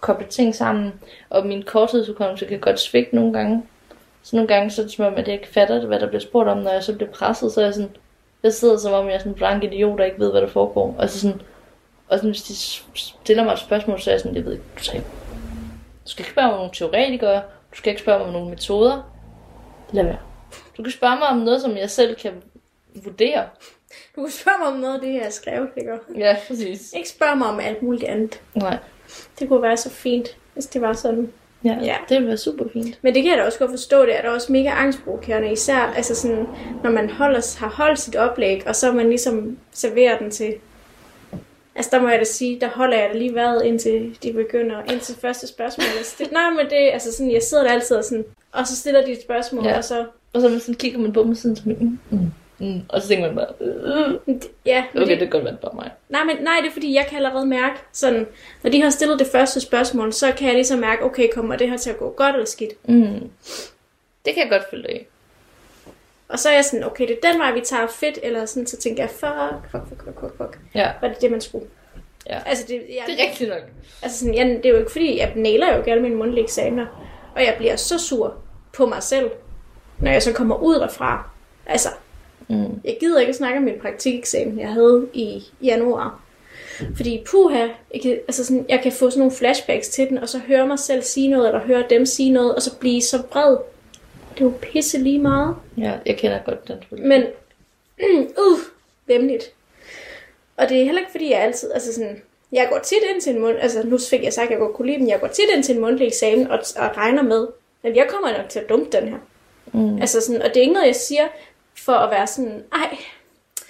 [0.00, 0.92] koble ting sammen,
[1.30, 3.62] og min korttidsudkommelse kan godt svigte nogle gange.
[4.22, 6.20] Så nogle gange så er det som om, at jeg ikke fatter, hvad der bliver
[6.20, 7.96] spurgt om, når jeg så bliver presset, så er jeg sådan,
[8.44, 10.48] jeg sidder som om, jeg er sådan en blank idiot, der ikke ved, hvad der
[10.48, 10.96] foregår.
[10.98, 11.40] Altså sådan,
[12.08, 12.54] og sådan, hvis de
[12.94, 15.04] stiller mig et spørgsmål, så er jeg sådan, jeg ved ikke, du sagde,
[16.04, 17.42] du skal ikke spørge mig om nogle teoretikere,
[17.72, 19.10] du skal ikke spørge mig om nogle metoder.
[19.92, 20.18] Lad være.
[20.76, 22.32] Du kan spørge mig om noget, som jeg selv kan
[23.04, 23.48] vurdere.
[24.16, 25.98] Du kunne spørge mig om noget af det, jeg har skrevet, ikke?
[26.16, 26.92] Ja, præcis.
[26.92, 28.40] Ikke spørge mig om alt muligt andet.
[28.54, 28.78] Nej.
[29.38, 31.32] Det kunne være så fint, hvis det var sådan.
[31.64, 31.94] Ja, Ja.
[32.08, 32.98] det ville være super fint.
[33.02, 35.76] Men det kan jeg da også godt forstå, det er da også mega angstprovokerende, især
[35.96, 36.46] altså sådan,
[36.82, 40.54] når man holder, har holdt sit oplæg, og så man ligesom serverer den til...
[41.76, 44.76] Altså der må jeg da sige, der holder jeg da lige været, indtil de begynder,
[44.92, 45.84] indtil første spørgsmål.
[45.98, 48.76] Altså, det, nej, men det, altså sådan, jeg sidder der altid og sådan, og så
[48.76, 49.76] stiller de et spørgsmål, Ja.
[49.76, 50.04] og så...
[50.32, 52.18] Og så man sådan kigger man på mig sådan, mm, mm,
[52.58, 52.80] mm.
[52.88, 54.40] og så tænker man bare, øh.
[54.66, 55.90] Ja, okay, det, det kan godt være bare mig.
[56.08, 58.26] nej, men nej, det er fordi, jeg kan allerede mærke, sådan,
[58.62, 61.70] når de har stillet det første spørgsmål, så kan jeg ligesom mærke, okay, kommer det
[61.70, 62.88] her til at gå godt eller skidt?
[62.88, 63.30] Mm.
[64.24, 65.06] Det kan jeg godt følge af.
[66.28, 68.66] Og så er jeg sådan, okay, det er den vej, vi tager fedt, eller sådan,
[68.66, 70.58] så tænker jeg, fuck, fuck, fuck, fuck, fuck, fuck.
[70.74, 70.90] Ja.
[71.00, 71.66] Var det det, man skulle?
[72.26, 72.40] Ja.
[72.46, 73.62] Altså, det, jeg, Det er rigtigt nok.
[74.02, 76.86] Altså sådan, jeg, det er jo ikke fordi, jeg nailer jo gerne mine mundtlige eksamener.
[77.34, 78.34] Og jeg bliver så sur
[78.72, 79.30] på mig selv,
[79.98, 81.28] når jeg så kommer ud derfra.
[81.66, 81.88] Altså,
[82.48, 82.80] Mm.
[82.84, 86.20] jeg gider ikke at snakke om min praktikeksamen, jeg havde i januar.
[86.96, 90.28] Fordi puha, jeg kan, altså sådan, jeg kan få sådan nogle flashbacks til den, og
[90.28, 93.22] så høre mig selv sige noget, eller høre dem sige noget, og så blive så
[93.32, 93.56] vred.
[94.34, 95.56] Det er jo pisse lige meget.
[95.78, 97.08] Ja, jeg kender godt den.
[97.08, 97.22] Men,
[98.46, 98.58] uh,
[99.06, 99.52] vemmeligt.
[100.56, 102.22] Og det er heller ikke fordi, jeg altid, altså sådan,
[102.52, 104.74] jeg går tit ind til en mund, altså nu fik jeg sagt, at jeg godt
[104.74, 107.46] kunne lide den, jeg går tit ind til en mundtlig eksamen og, og regner med,
[107.82, 109.18] at jeg kommer nok til at dumpe den her.
[109.72, 110.00] Mm.
[110.00, 111.24] Altså sådan, og det er ikke noget, jeg siger
[111.76, 112.98] for at være sådan, ej,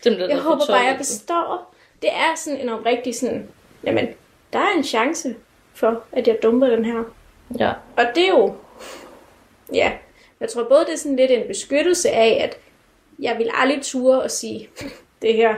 [0.03, 1.75] bliver jeg håber bare, jeg består.
[2.03, 3.49] Det er sådan en oprigtig sådan,
[3.85, 4.09] jamen,
[4.53, 5.35] der er en chance
[5.75, 7.03] for, at jeg dumper den her.
[7.59, 7.73] Ja.
[7.97, 8.55] Og det er jo,
[9.73, 9.93] ja,
[10.41, 12.59] jeg tror både det er sådan lidt en beskyttelse af, at
[13.19, 14.69] jeg vil aldrig ture og sige,
[15.23, 15.55] det her,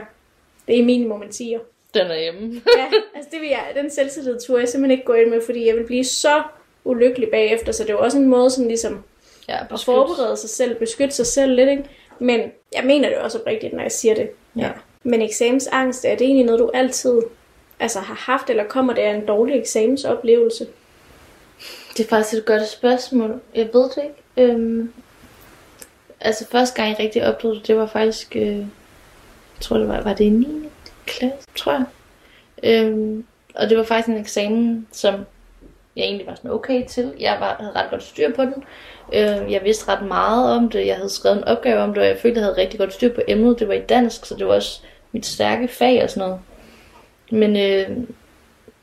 [0.67, 1.59] det er minimum en 10'er.
[1.93, 2.61] Den er hjemme.
[2.77, 2.85] Ja,
[3.15, 5.75] altså det vil jeg, den selvtillid turde jeg simpelthen ikke gå ind med, fordi jeg
[5.75, 6.43] vil blive så
[6.83, 9.03] ulykkelig bagefter, så det er jo også en måde sådan ligesom
[9.49, 11.83] Ja, at forberede sig selv, beskytte sig selv lidt, ikke?
[12.19, 14.29] Men jeg mener det også oprigtigt, når jeg siger det.
[14.55, 14.71] Ja.
[15.03, 17.21] Men eksamensangst, er det egentlig noget, du altid
[17.79, 20.67] altså, har haft, eller kommer det af en dårlig eksamensoplevelse?
[21.97, 23.41] Det er faktisk et godt spørgsmål.
[23.55, 24.51] Jeg ved det ikke.
[24.53, 24.93] Øhm,
[26.21, 28.67] altså første gang jeg rigtig oplevede det, det var faktisk, øh, jeg
[29.61, 30.69] tror det var, var det i 9.
[31.05, 31.85] klasse, tror jeg.
[32.63, 35.15] Øhm, og det var faktisk en eksamen, som
[35.97, 37.13] jeg egentlig var sådan okay til.
[37.19, 38.63] Jeg var, havde ret godt styr på den.
[39.13, 40.87] Øh, jeg vidste ret meget om det.
[40.87, 43.13] Jeg havde skrevet en opgave om det, og jeg følte, jeg havde rigtig godt styr
[43.13, 43.59] på emnet.
[43.59, 44.81] Det var i dansk, så det var også
[45.11, 46.41] mit stærke fag og sådan noget.
[47.31, 47.97] Men øh,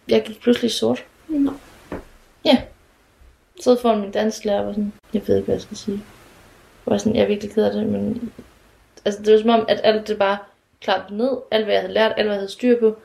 [0.08, 1.04] jeg gik pludselig sort.
[1.28, 1.52] Nå.
[2.44, 2.58] Ja.
[3.60, 6.02] Så foran min dansklærer og var sådan, jeg ved ikke, hvad jeg skal sige.
[6.86, 8.32] Jeg var sådan, jeg er virkelig ked af det, men...
[9.04, 10.38] Altså, det var som om, at alt det bare
[10.80, 11.30] klappede ned.
[11.50, 12.96] Alt, hvad jeg havde lært, alt, hvad jeg havde styr på.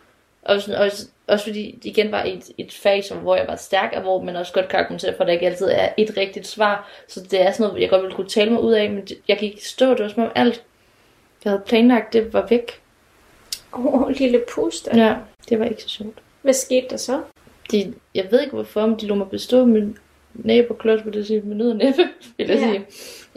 [0.42, 3.56] Og sådan, også, også fordi det igen var et, et fag, som, hvor jeg var
[3.56, 6.14] stærk, og hvor man også godt kan argumentere for, at der ikke altid er et
[6.18, 6.90] rigtigt svar.
[7.08, 9.18] Så det er sådan noget, jeg godt ville kunne tale mig ud af, men det,
[9.28, 9.90] jeg gik i stå.
[9.90, 10.64] Det var som om alt,
[11.44, 12.72] jeg havde planlagt, det var væk.
[13.74, 15.06] Åh, oh, lille puster.
[15.06, 15.16] Ja,
[15.50, 16.18] det var ikke så sjovt.
[16.42, 17.22] Hvad skete der så?
[17.72, 19.94] De, jeg ved ikke hvorfor, men de lå mig bestå med
[20.34, 22.02] næb og klods, vil det sige, med nød og næppe,
[22.38, 22.72] vil jeg Ja.
[22.72, 22.86] sige.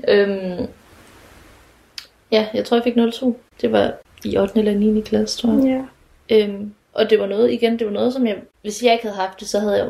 [0.09, 0.67] Øhm,
[2.33, 3.33] ja, jeg tror, jeg fik 0,2.
[3.61, 4.59] Det var i 8.
[4.59, 5.01] eller 9.
[5.01, 5.85] klasse, tror jeg.
[6.31, 6.37] Ja.
[6.37, 9.17] Øhm, og det var noget, igen, det var noget, som jeg, hvis jeg ikke havde
[9.17, 9.89] haft det, så havde jeg,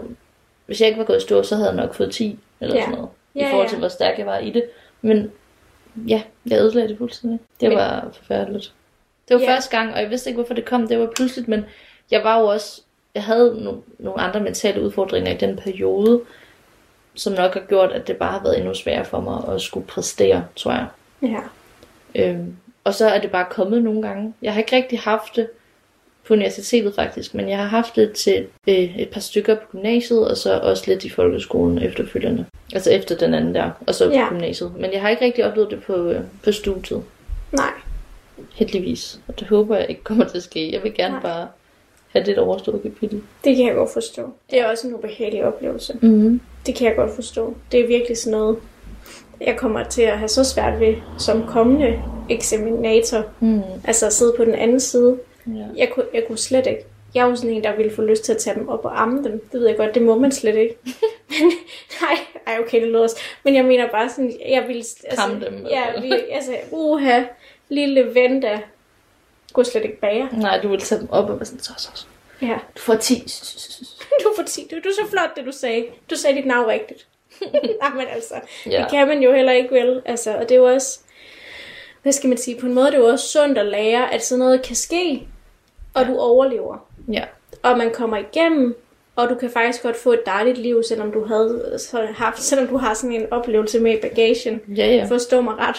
[0.66, 2.80] hvis jeg ikke var gået i stå, så havde jeg nok fået 10, eller Ja.
[2.82, 3.09] sådan noget.
[3.34, 3.70] Ja, I forhold ja.
[3.70, 4.64] til, hvor stærk jeg var i det.
[5.03, 5.32] Men
[6.09, 7.40] ja, jeg ødelagde det fuldstændig.
[7.61, 8.72] Det Men- var forfærdeligt.
[9.28, 9.55] Det var Ja.
[9.55, 10.88] første gang, og jeg vidste ikke, hvorfor det kom.
[10.88, 11.64] Det var pludseligt, men
[12.11, 12.82] jeg var jo også,
[13.14, 16.20] jeg havde no, nogle andre mentale udfordringer i den periode,
[17.14, 19.86] som nok har gjort, at det bare har været endnu sværere for mig at skulle
[19.86, 20.86] præstere, tror jeg.
[21.22, 21.40] Ja.
[22.14, 24.34] Øhm, og så er det bare kommet nogle gange.
[24.42, 25.48] Jeg har ikke rigtig haft det
[26.27, 30.29] på universitetet faktisk, men jeg har haft det til øh, et par stykker på gymnasiet,
[30.29, 32.45] og så også lidt i folkeskolen efterfølgende.
[32.75, 34.25] Altså efter den anden der, og så Ja.
[34.29, 34.73] på gymnasiet.
[34.79, 37.03] Men jeg har ikke rigtig oplevet det på, øh, på studiet,
[37.53, 37.70] Nej.
[38.55, 39.20] heldigvis.
[39.29, 40.73] Og det håber jeg ikke kommer til at ske.
[40.73, 41.23] Jeg vil gerne Nej.
[41.23, 41.49] bare
[42.09, 43.23] have det et overstået kapitel.
[43.45, 44.23] Det kan jeg godt forstå.
[44.51, 45.93] Det er også en ubehagelig oplevelse.
[46.03, 46.41] Mm-hmm.
[46.66, 47.55] Det kan jeg godt forstå.
[47.73, 48.57] Det er virkelig sådan noget,
[49.41, 53.25] jeg kommer til at have så svært ved som kommende eksaminator.
[53.41, 53.62] Mm.
[53.85, 55.18] Altså at sidde på den anden side.
[55.47, 55.66] Ja.
[55.76, 56.84] Jeg kunne, jeg kunne slet ikke.
[57.14, 59.03] Jeg er jo sådan en, der ville få lyst til at tage dem op og
[59.03, 59.32] amme dem.
[59.53, 60.76] Det ved jeg godt, det må man slet ikke.
[61.30, 61.53] Men,
[62.01, 62.16] nej,
[62.47, 63.16] ej, okay, det lyder også.
[63.45, 64.78] Men jeg mener bare sådan, jeg ville...
[65.05, 67.22] Altså, Kramme dem, Ja, vi, altså, uha,
[67.68, 68.59] lille ven, der
[69.53, 70.28] kunne slet ikke bære.
[70.32, 72.07] Nej, du vil tage dem op og være sådan, så, så, så.
[72.43, 72.59] Ja.
[72.76, 73.14] Du får 10.
[74.24, 74.66] Du får 10.
[74.70, 75.86] Du, du er så flot, det du sagde.
[76.11, 77.07] Du sagde dit navn rigtigt.
[77.80, 78.34] Nej, men altså,
[78.66, 78.80] Ja.
[78.82, 80.03] det kan man jo heller ikke vel.
[80.05, 80.99] Altså, og det er jo også,
[82.03, 84.24] hvad skal man sige, på en måde det er jo også sundt at lære, at
[84.24, 85.26] sådan noget kan ske,
[85.94, 86.86] og du overlever.
[87.12, 87.24] Ja.
[87.62, 88.76] Og man kommer igennem,
[89.16, 92.66] og du kan faktisk godt få et dejligt liv, selvom du havde så haft, selvom
[92.68, 94.61] du har sådan en oplevelse med i bagagen.
[94.76, 95.05] Ja, ja.
[95.05, 95.76] Forstå mig ret.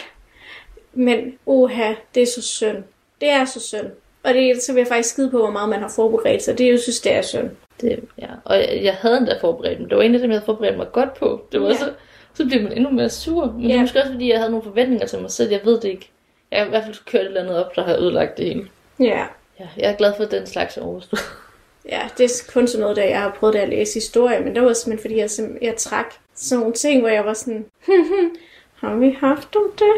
[0.94, 2.78] Men uha, det er så synd.
[3.22, 3.88] Det er så synd.
[4.24, 6.58] Og det, så vil jeg faktisk skide på, hvor meget man har forberedt sig.
[6.58, 7.50] Det jeg synes, det er synd.
[7.82, 8.28] Det, ja.
[8.46, 9.90] Og jeg, jeg havde endda forberedt mig.
[9.90, 11.42] Det var en af dem, jeg havde forberedt mig godt på.
[11.52, 11.72] Det var Ja.
[11.74, 11.78] ja.
[11.80, 11.92] så,
[12.34, 13.46] så blev man endnu mere sur.
[13.52, 13.68] Men ja.
[13.68, 13.78] det Ja.
[13.78, 15.52] er måske også, fordi jeg havde nogle forventninger til mig selv.
[15.52, 16.10] Jeg ved det ikke.
[16.54, 18.68] Jeg har i hvert fald kørt et eller andet op, der har ødelagt det hele.
[19.00, 19.26] Ja.
[19.60, 21.22] Ja, jeg er glad for, at den slags er overstået.
[21.90, 24.64] Ja, det er kun sådan noget, der jeg har prøvet at læse historie, men det
[24.64, 27.66] var simpelthen, fordi jeg, sim- jeg trak sådan nogle ting, hvor jeg var sådan,
[28.82, 29.94] har vi haft om det?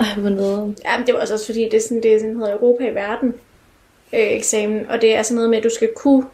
[0.00, 0.80] Ej, hvor noget.
[0.84, 2.88] Ja, men det var også også fordi, det er sådan, det er sådan, hedder Europa
[2.88, 3.28] i verden
[4.12, 6.26] øh, eksamen, og det er sådan noget med, at du skal kunne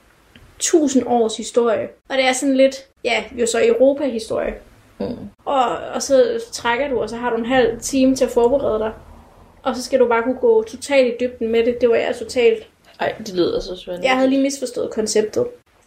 [0.57, 1.89] 1000 års historie.
[2.09, 4.55] Og det er sådan lidt, ja, jo så Europa-historie.
[4.99, 5.07] Mm.
[5.45, 8.79] Og, og så trækker du, og så har du en halv time til at forberede
[8.79, 8.93] dig.
[9.63, 11.81] Og så skal du bare kunne gå totalt i dybden med det.
[11.81, 12.67] Det var jeg totalt.
[13.01, 14.03] Ej, det lyder så svært.
[14.03, 15.47] Jeg havde lige misforstået konceptet.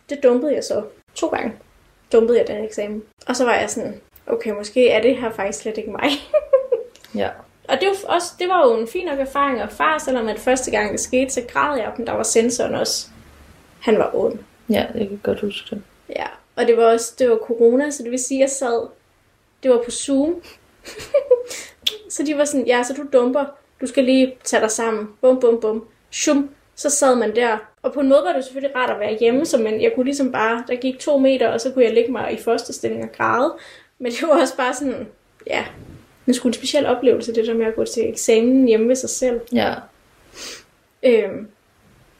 [0.10, 0.84] Det dumpede jeg så
[1.16, 1.54] to gange.
[2.12, 3.04] Dumpede jeg den eksamen.
[3.28, 6.10] Og så var jeg sådan, okay, måske er det her faktisk slet ikke mig.
[7.16, 7.30] Ja.
[7.68, 9.62] Og det var, også, det var jo en fin nok erfaring.
[9.64, 12.76] Og far, selvom at første gang det skete, så græd jeg, men der var sensoren
[12.76, 13.08] også.
[13.80, 14.40] Han var ond.
[14.70, 15.82] Ja, jeg kan godt huske det.
[16.10, 18.88] Ja, og det var også det var corona, så det vil sige, at jeg sad,
[19.64, 20.44] det var på Zoom.
[22.14, 23.46] så de var sådan, ja, så du dumper,
[23.82, 26.50] du skal lige tage dig sammen, bum, bum, bum, shum.
[26.76, 29.46] Så sad man der, og på en måde var det selvfølgelig rart at være hjemme,
[29.46, 32.12] så man, jeg kunne ligesom bare, der gik to meter, og så kunne jeg ligge
[32.12, 33.54] mig i første stilling og græde.
[34.00, 35.08] Men det var også bare sådan,
[35.48, 35.66] ja,
[36.28, 39.10] en sgu en speciel oplevelse, det der med at gå til eksamen hjemme ved sig
[39.10, 39.42] selv.
[39.54, 39.74] Ja.
[41.04, 41.48] Øhm,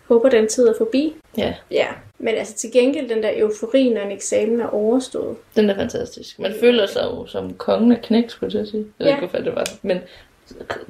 [0.08, 1.16] håber den tid er forbi.
[1.38, 1.88] Ja, Ja,
[2.18, 5.36] men altså til gengæld den der eufori, når en eksamen er overstået.
[5.56, 6.40] den er fantastisk.
[6.40, 8.86] Man føler sig jo som kongen af knæk, skulle jeg sige.
[9.00, 9.16] Jeg ved Ja.
[9.16, 9.66] ikke, hvorfor det var.
[9.82, 10.00] Men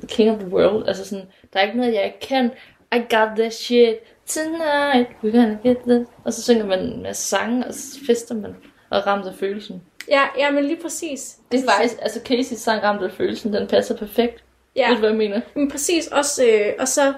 [0.07, 0.87] king of the world.
[0.87, 2.51] Altså sådan, der er ikke noget, jeg ikke kan.
[2.95, 3.95] I got this shit
[4.27, 5.09] tonight.
[5.23, 6.07] We're gonna get this.
[6.23, 8.55] Og så synger man en masse sange, og så fester man.
[8.89, 9.81] Og ramt af følelsen.
[10.09, 11.37] Ja, ja, men lige præcis.
[11.51, 14.43] Det er faktisk, altså Casey's sang ramt af følelsen, den passer perfekt.
[14.75, 15.41] Ja, Ved du, hvad jeg mener?
[15.55, 17.13] men præcis også, øh, og så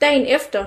[0.00, 0.64] dagen efter,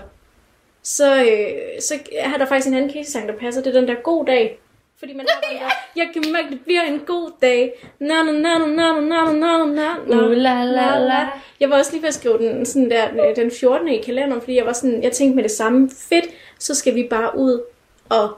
[0.84, 3.61] så, øh, så er der faktisk en anden Casey-sang, der passer.
[3.61, 4.59] Det er den der god dag.
[5.01, 7.73] Fordi man har den der, jeg kan mærke, det bliver en god dag.
[7.99, 11.29] Na na na na na na na na na na Uh, la, la, la.
[11.59, 13.87] Jeg var også lige ved at skrive den, sådan der, øh, den 14.
[13.87, 16.25] i kalenderen, fordi jeg var sådan, jeg tænkte med det samme, fedt,
[16.59, 17.61] så skal vi bare ud
[18.09, 18.37] og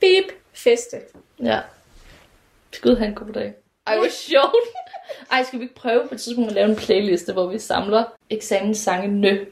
[0.00, 0.96] bip, feste.
[1.42, 1.60] Ja.
[2.82, 3.54] Gud, han god dag.
[3.86, 4.68] Ej, hvor sjovt.
[5.32, 8.04] Ej, skal vi ikke prøve på et tidspunkt at lave en playliste, hvor vi samler
[8.30, 9.46] eksamenssange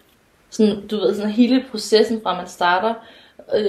[0.50, 2.94] Sådan, du ved, sådan hele processen fra man starter,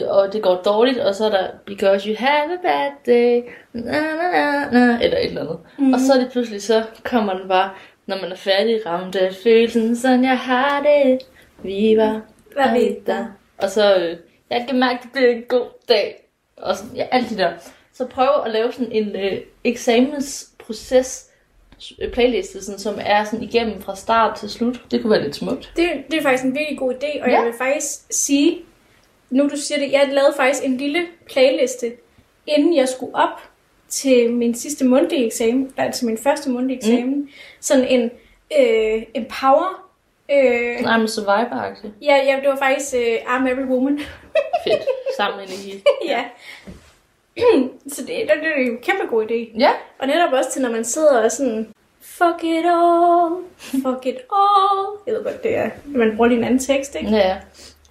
[0.09, 3.41] og det går dårligt, og så er der Because you have a bad day,
[3.74, 5.57] na, na, na, na, eller et eller andet.
[5.78, 5.93] Mm.
[5.93, 7.69] Og så er det pludselig, så kommer den bare,
[8.05, 11.19] når man er færdig, ramt af følelsen, sådan jeg har det,
[11.63, 12.21] viva,
[12.57, 13.26] La vida.
[13.57, 14.17] Og så, øh,
[14.49, 16.30] jeg kan mærke, det bliver en god dag.
[16.57, 17.51] Og sådan, ja, alt det der.
[17.93, 21.26] Så prøv at lave sådan en øh, eksamensproces
[22.01, 24.82] øh, playliste, sådan, som er sådan igennem fra start til slut.
[24.91, 25.71] Det kunne være lidt smukt.
[25.76, 27.36] Det, det er faktisk en virkelig god idé, og Ja.
[27.38, 28.57] jeg vil faktisk sige,
[29.34, 31.91] nu du siger det, jeg lavede faktisk en lille playliste,
[32.47, 33.39] inden jeg skulle op
[33.89, 37.19] til min sidste mundtlige eksamen, altså min første mundtlige eksamen.
[37.19, 37.29] Mm.
[37.59, 38.11] Sådan en,
[38.59, 39.89] øh, en power.
[40.31, 43.99] Øh, Nej, men survivor ja, ja, det var faktisk øh, I'm Every Woman.
[44.63, 44.84] Fedt.
[45.17, 45.84] Sammen energi.
[46.13, 46.23] ja.
[47.93, 49.59] Så det, det, det er jo en kæmpe god idé.
[49.59, 49.71] Ja.
[49.99, 54.88] Og netop også til, når man sidder og sådan, fuck it all, fuck it all.
[55.07, 57.09] Jeg ved godt, det er, man bruger lige en anden tekst, ikke?
[57.09, 57.38] Ja,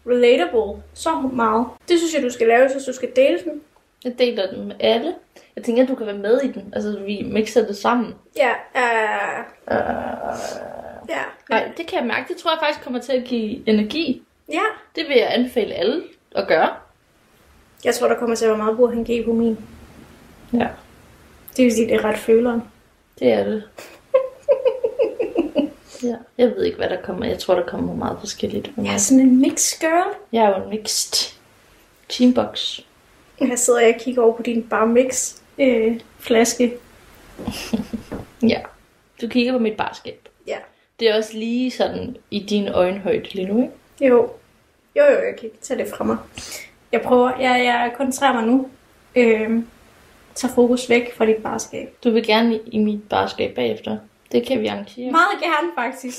[0.06, 1.66] relatable så meget.
[1.88, 3.60] Det synes jeg, du skal lave, hvis du skal dele den.
[4.04, 5.14] jeg deler den med alle.
[5.56, 6.72] Jeg tænker, at du kan være med i den.
[6.76, 8.14] Altså, vi mixer det sammen.
[8.36, 9.78] Ja, uh, Uh,
[11.08, 11.22] ja.
[11.50, 12.28] nej, det kan jeg mærke.
[12.34, 14.22] Det tror jeg faktisk kommer til at give energi.
[14.52, 14.62] Ja,
[14.96, 16.02] Det vil jeg anbefale alle
[16.36, 16.68] at gøre.
[17.84, 19.58] jeg tror, der kommer til at være meget burhan G på min.
[20.52, 20.68] Ja,
[21.56, 22.62] Det vil sige, det er ret føleren.
[23.18, 23.62] det er det.
[26.02, 27.26] Ja, jeg ved ikke, hvad der kommer.
[27.26, 28.70] Jeg tror, der kommer meget forskelligt.
[28.76, 30.16] Jeg er sådan en mix girl.
[30.32, 31.38] Jeg er jo en mixed
[32.08, 32.80] teambox.
[33.38, 36.72] Her sidder jeg og kigger over på din bare mix øh, flaske.
[38.48, 38.60] Ja.
[39.20, 40.28] Du kigger på mit barskab.
[40.46, 40.56] Ja.
[41.00, 43.74] Det er også lige sådan i din øjenhøjde lige nu, ikke?
[44.14, 44.30] Jo.
[44.96, 46.16] Jo, jo, jeg kan ikke tage det fra mig.
[46.92, 48.68] Jeg prøver, jeg, jeg koncentrerer mig nu.
[49.16, 49.62] Øh,
[50.34, 51.96] tager fokus væk fra dit barskab.
[52.04, 53.98] Du vil gerne i mit barskab bagefter.
[54.32, 55.10] Det kan vi arrangere.
[55.10, 56.18] Meget gerne, faktisk.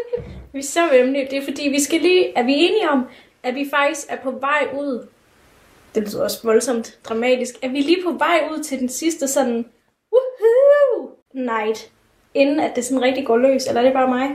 [0.52, 1.26] vi er så vemmelige.
[1.30, 2.32] Det er fordi, vi skal lige...
[2.38, 3.06] Er vi enige om,
[3.42, 5.06] at vi faktisk er på vej ud...
[5.94, 7.54] Det lyder også voldsomt dramatisk.
[7.62, 9.64] Er vi lige på vej ud til den sidste sådan...
[10.12, 11.10] Woohoo!
[11.34, 11.90] Night.
[12.34, 13.66] Inden at det sådan rigtig går løs.
[13.66, 14.30] Eller er det bare mig?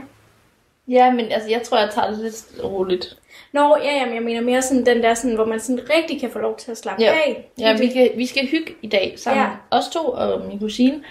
[0.88, 3.16] Ja, men altså, jeg tror, jeg tager det lidt roligt.
[3.52, 6.30] Nå, ja, jamen, jeg mener mere sådan den der, sådan, hvor man sådan rigtig kan
[6.30, 7.12] få lov til at slappe Ja.
[7.12, 7.50] af.
[7.58, 9.42] Ja, vi, kan, vi skal hygge i dag sammen.
[9.42, 9.48] Ja.
[9.48, 9.56] Ja.
[9.70, 11.04] Os to og min kusine.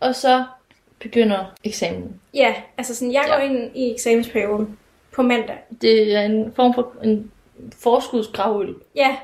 [0.00, 0.44] Og så
[1.00, 2.20] begynder eksamen.
[2.34, 3.34] Ja, altså sådan, jeg Ja.
[3.34, 4.78] går ind i eksamensperioden
[5.12, 5.56] på mandag.
[5.82, 7.30] Det er en form for en
[7.78, 8.74] forskudsgravøl.
[8.96, 9.16] Ja,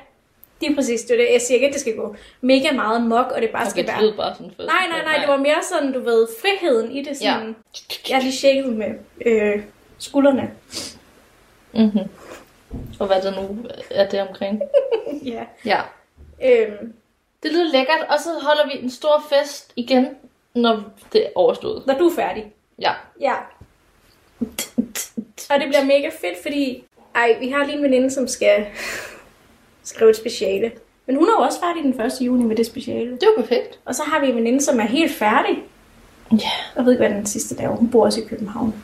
[0.61, 1.11] det er præcis det.
[1.11, 1.33] er det.
[1.33, 4.13] Jeg siger ikke, at det skal gå mega meget mok, og det bare skal være...
[4.17, 4.67] bare sådan først.
[4.67, 7.17] Nej, nej, nej, det var mere sådan, du ved, friheden i det.
[7.17, 7.55] Sådan,
[7.89, 8.09] Ja.
[8.09, 8.93] Jeg har lige shaket med
[9.25, 9.63] øh,
[9.97, 10.51] skuldrene.
[11.73, 12.09] Mm-hmm.
[12.99, 14.61] Og hvad der nu er det omkring.
[15.33, 15.43] ja.
[15.65, 15.81] Ja.
[16.45, 16.93] Øhm,
[17.43, 20.07] Det lyder lækkert, og så holder vi en stor fest igen,
[20.61, 20.83] når
[21.13, 21.87] det er overstået.
[21.87, 22.53] når du er færdig.
[22.81, 22.91] Ja.
[23.21, 23.33] Ja.
[25.49, 26.83] Og det bliver mega fedt, fordi...
[27.15, 28.65] Ej, vi har lige en veninde, som skal
[29.83, 30.71] skrive et speciale.
[31.05, 32.13] Men hun er jo også færdig den 1.
[32.21, 33.11] juni med det speciale.
[33.11, 33.79] Det er jo perfekt.
[33.85, 35.63] Og så har vi en veninde, som er helt færdig
[36.31, 36.49] Ja.
[36.75, 37.75] Jeg ved ikke, hvad den sidste laver.
[37.75, 38.83] Hun bor også i København.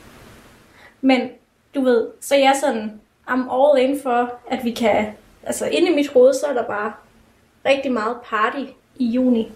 [1.00, 1.20] Men
[1.74, 5.06] du ved, så jeg er sådan, I'm all in for, at vi kan,
[5.42, 6.92] altså inde i mit hoved, så er der bare
[7.66, 8.64] rigtig meget party
[8.96, 9.52] i juni.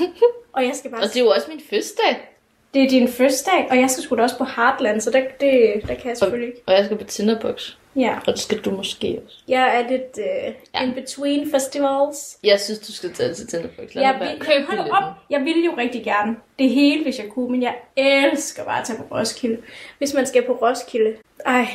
[0.56, 1.00] og jeg skal bare...
[1.00, 2.28] Og det er jo også min fødselsdag.
[2.74, 5.20] Det er din første dag, og jeg skal sgu da også på Heartland, så der,
[5.40, 6.62] det, der kan jeg selvfølgelig ikke.
[6.66, 7.70] Og jeg skal på Tinderbox.
[7.96, 9.36] Ja, Og det skal du måske også.
[9.48, 10.82] jeg er lidt uh, Ja.
[10.84, 12.38] in between festivals.
[12.44, 13.94] Jeg synes, du skal tage til Tinderbox.
[13.94, 17.28] Lad Jeg vil, Køb hold op, jeg vil jo rigtig gerne det hele, hvis jeg
[17.28, 19.58] kunne, men jeg elsker bare at tage på Roskilde.
[19.98, 21.16] Hvis man skal på Roskilde.
[21.46, 21.66] Ej,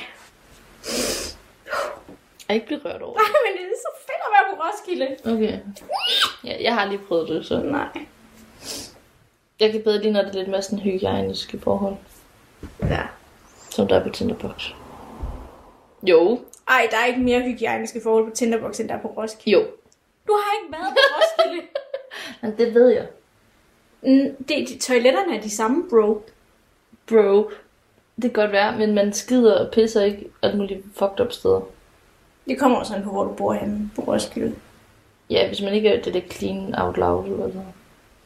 [2.47, 5.35] Jeg ikke blive rørt over ej, men det er så fedt at være på Roskilde.
[5.35, 5.59] Okay.
[6.45, 7.87] Ja, jeg har lige prøvet det, så Nej.
[9.59, 11.95] jeg kan bedre lide, når det er lidt mere sådan hygiejniske forhold,
[12.81, 13.01] Ja.
[13.69, 14.63] som der er på Tinderbox.
[16.03, 16.39] Jo.
[16.67, 19.59] Ej, der er ikke mere hygiejniske forhold på Tinderbox, end der er på Roskilde.
[19.59, 19.65] Jo.
[20.27, 21.67] Du har ikke været på Roskilde.
[22.41, 23.07] Men det ved jeg.
[24.01, 26.23] Mm, det, de, toiletterne er de samme, bro.
[27.07, 27.51] Bro.
[28.15, 31.61] Det kan godt være, men man skider og pisser ikke alt muligt fucked up steder.
[32.47, 34.55] Det kommer også an på, hvor du bor henne på Roskilde.
[35.29, 37.73] Ja, hvis man ikke er det der clean out loud eller sådan noget.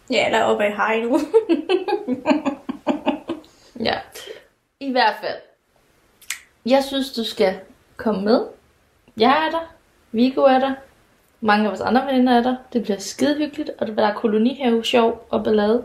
[0.09, 1.21] Ja, der er oppe i hegnet.
[3.85, 3.93] Ja.
[4.79, 5.37] I hvert fald.
[6.65, 7.59] Jeg synes, du skal
[7.97, 8.45] komme med.
[9.17, 9.73] Jeg er der.
[10.11, 10.73] Viggo er der.
[11.41, 12.55] Mange af vores andre veninder er der.
[12.73, 15.83] Det bliver skide hyggeligt, og det bliver kolonihave, sjov og ballade.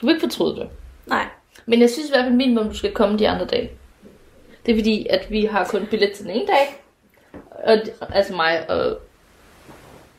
[0.00, 0.68] Du vil ikke fortryde det.
[1.06, 1.26] Nej.
[1.66, 3.70] Men jeg synes i hvert fald minimum, du skal komme de andre dage.
[4.66, 6.82] Det er fordi, at vi har kun billet til den ene dag.
[7.64, 7.76] Og,
[8.14, 8.98] altså mig og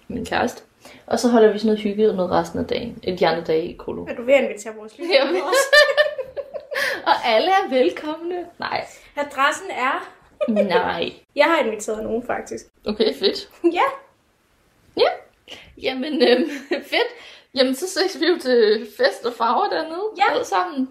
[0.08, 0.62] min kæreste.
[1.06, 3.00] Og så holder vi sådan noget hygge med resten af dagen.
[3.04, 4.06] Eller de andre dage i Kolo.
[4.06, 5.08] Er du ved at invitere vores vil-
[5.44, 5.76] også?
[7.10, 8.46] Og alle er velkomne.
[8.60, 8.86] Nej.
[9.16, 10.10] Adressen er...
[10.48, 11.12] Nej.
[11.36, 12.66] Jeg har inviteret nogen, faktisk.
[12.88, 13.50] Okay, fedt.
[13.74, 13.84] Ja.
[14.98, 15.10] Ja.
[15.82, 16.50] Jamen, øhm,
[16.92, 17.08] fedt.
[17.56, 20.04] Jamen, så ses vi jo til fest og farver dernede.
[20.18, 20.32] Ja.
[20.34, 20.90] Alle sammen.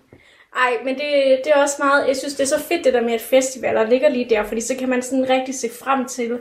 [0.56, 2.08] Ej, men det, det er også meget...
[2.08, 4.60] Jeg synes, det er så fedt, det der med, at festivaler ligger lige der, fordi
[4.60, 6.38] så kan man sådan rigtig se frem til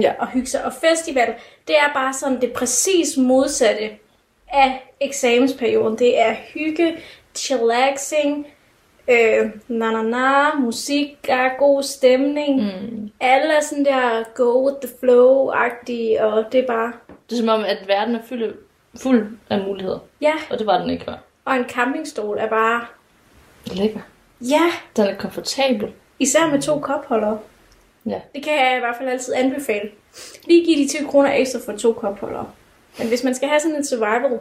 [0.00, 0.12] Ja.
[0.20, 0.64] at hygge sig.
[0.64, 1.34] Og festival,
[1.68, 3.90] det er bare sådan det præcis modsatte
[4.52, 5.98] af eksamensperioden.
[5.98, 6.96] Det er hygge,
[7.36, 8.46] chillaxing,
[9.08, 12.62] øh, na na na, musik, der er god stemning.
[12.62, 13.10] Mm.
[13.20, 16.92] Alle er sådan der go with the flow-agtige, og det er bare...
[17.30, 18.54] Det er som om, at verden er fuld,
[19.02, 19.98] fuld af muligheder.
[20.20, 21.14] Ja, Og det var den ikke før.
[21.44, 22.86] og en campingstol er bare...
[23.66, 24.00] Lækker.
[24.40, 25.92] Ja, Den er komfortabel.
[26.18, 27.38] især med to kopholdere.
[28.06, 28.20] Ja.
[28.34, 29.90] Det kan jeg i hvert fald altid anbefale.
[30.46, 32.50] Lige give de 20 kroner ekstra for to kopholdere.
[32.98, 34.38] Men hvis man skal have sådan en survival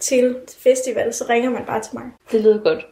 [0.00, 2.04] til festival, så ringer man bare til mig.
[2.32, 2.86] Det lyder godt.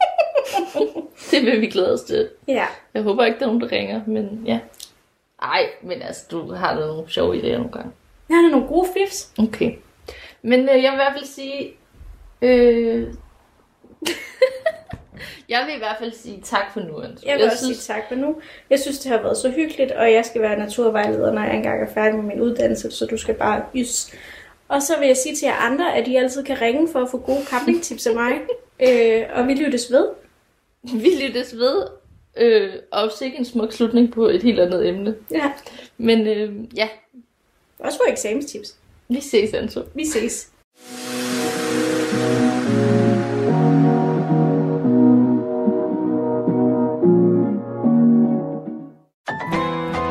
[1.30, 2.28] det vil vi glæde os til.
[2.48, 2.66] Ja.
[2.94, 4.58] Jeg håber ikke, der er nogen, der ringer, men ja.
[5.42, 7.90] Ej, men altså, du har da nogle sjove idéer nogle gange.
[8.28, 9.30] Jeg har da nogle gode fifs.
[9.38, 9.72] Okay.
[10.42, 11.72] Men øh, jeg vil i hvert fald sige...
[12.42, 13.14] Øh...
[15.48, 17.26] jeg vil i hvert fald sige tak for nu, Anton.
[17.26, 17.78] Jeg vil jeg også synes...
[17.78, 18.36] sige tak for nu.
[18.70, 21.82] Jeg synes, det har været så hyggeligt, og jeg skal være naturvejleder, når jeg engang
[21.82, 24.14] er færdig med min uddannelse, så du skal bare ys.
[24.68, 27.08] Og så vil jeg sige til jer andre, at I altid kan ringe for at
[27.10, 28.32] få gode campingtips af mig.
[28.88, 30.08] øh, og vi lyttes ved.
[30.82, 31.86] Vi lyttes ved.
[32.36, 35.14] Øh, og sikkert en smuk slutning på et helt andet emne.
[35.30, 35.52] Ja.
[35.98, 36.88] Men øh, ja,
[37.78, 38.76] Også for eksamenstips.
[39.08, 39.84] vi ses, Anton.
[39.94, 40.48] Vi ses.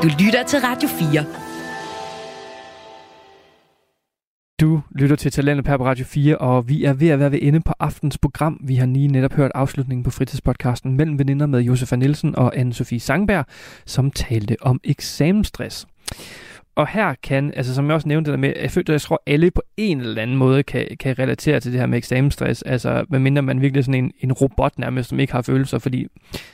[0.03, 1.25] Du lytter til Radio 4.
[4.61, 7.61] Du lytter til Talentet på Radio 4, og vi er ved at være ved ende
[7.61, 8.59] på aftens program.
[8.63, 12.97] Vi har lige netop hørt afslutningen på fritidspodcasten mellem veninder med Josefa Nielsen og Anne-Sophie
[12.97, 13.45] Sangberg,
[13.85, 15.87] som talte om eksamensstress.
[16.75, 19.01] Og her kan, altså som jeg også nævnte det der med, jeg føler, at jeg
[19.01, 22.61] tror, alle på en eller anden måde kan, kan relatere til det her med eksamensstress.
[22.61, 26.07] Altså, medmindre man virkelig er sådan en, en robot nærmest, som ikke har følelser, fordi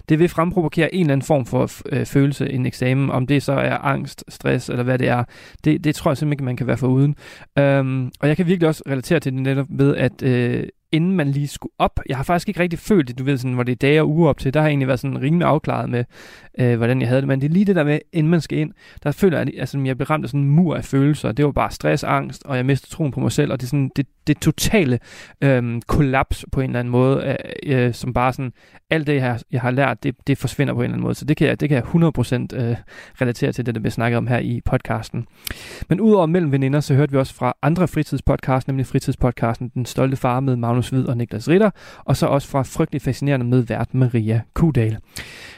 [0.10, 3.54] det vil fremprovokere en eller anden form for øh, følelse, en eksamen, om det så
[3.54, 5.24] er angst, stress eller hvad det er.
[5.64, 7.16] Det, det tror jeg simpelthen ikke, man kan være for uden.
[7.60, 11.28] Øhm, og jeg kan virkelig også relatere til det netop ved, at øh, inden man
[11.28, 13.72] lige skulle op, jeg har faktisk ikke rigtig følt det, du ved, sådan, hvor det
[13.72, 16.04] er dage og uger op til, der har jeg egentlig været sådan rimelig afklaret med,
[16.60, 18.58] øh, hvordan jeg havde det, men det er lige det der med, inden man skal
[18.58, 18.72] ind,
[19.04, 21.46] der føler jeg, at altså, jeg blev ramt af sådan en mur af følelser, det
[21.46, 23.92] var bare stress, angst, og jeg mistede troen på mig selv, og det er sådan
[23.96, 25.00] det, det totale
[25.42, 28.52] øh, kollaps på en eller anden måde, øh, øh, som bare sådan,
[28.90, 31.16] alt det, jeg har, jeg har lært, det, det forsvinder på en eller anden måde,
[31.16, 32.76] så det kan jeg, det kan jeg 100% øh,
[33.22, 35.26] relatere til det, der bliver snakket om her i podcasten.
[35.90, 40.18] Men udover mellem veninder, så hørte vi også fra andre fritidspodcast, nemlig fritidspodcasten Den Stolte
[40.18, 41.70] Far med Magnus Magnus Hvid og Niklas Ritter,
[42.06, 44.98] og så også fra Frygtelig Fascinerende med vært Maria Kudal.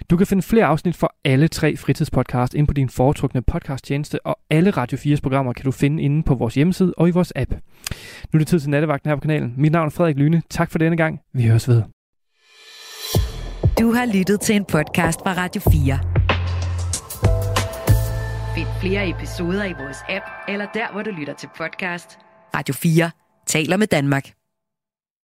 [0.09, 4.39] Du kan finde flere afsnit for alle tre fritidspodcast ind på din foretrukne podcasttjeneste, og
[4.49, 7.51] alle Radio 4's programmer kan du finde inde på vores hjemmeside og i vores app.
[7.51, 7.57] Nu
[8.34, 9.53] er det tid til nattevagten her på kanalen.
[9.57, 10.41] Mit navn er Frederik Lyne.
[10.49, 11.19] Tak for denne gang.
[11.34, 11.82] Vi høres ved.
[13.80, 15.99] Du har lyttet til en podcast fra Radio 4.
[18.55, 22.17] Find flere episoder i vores app, eller der, hvor du lytter til podcast.
[22.55, 23.11] Radio 4
[23.47, 24.40] taler med Danmark.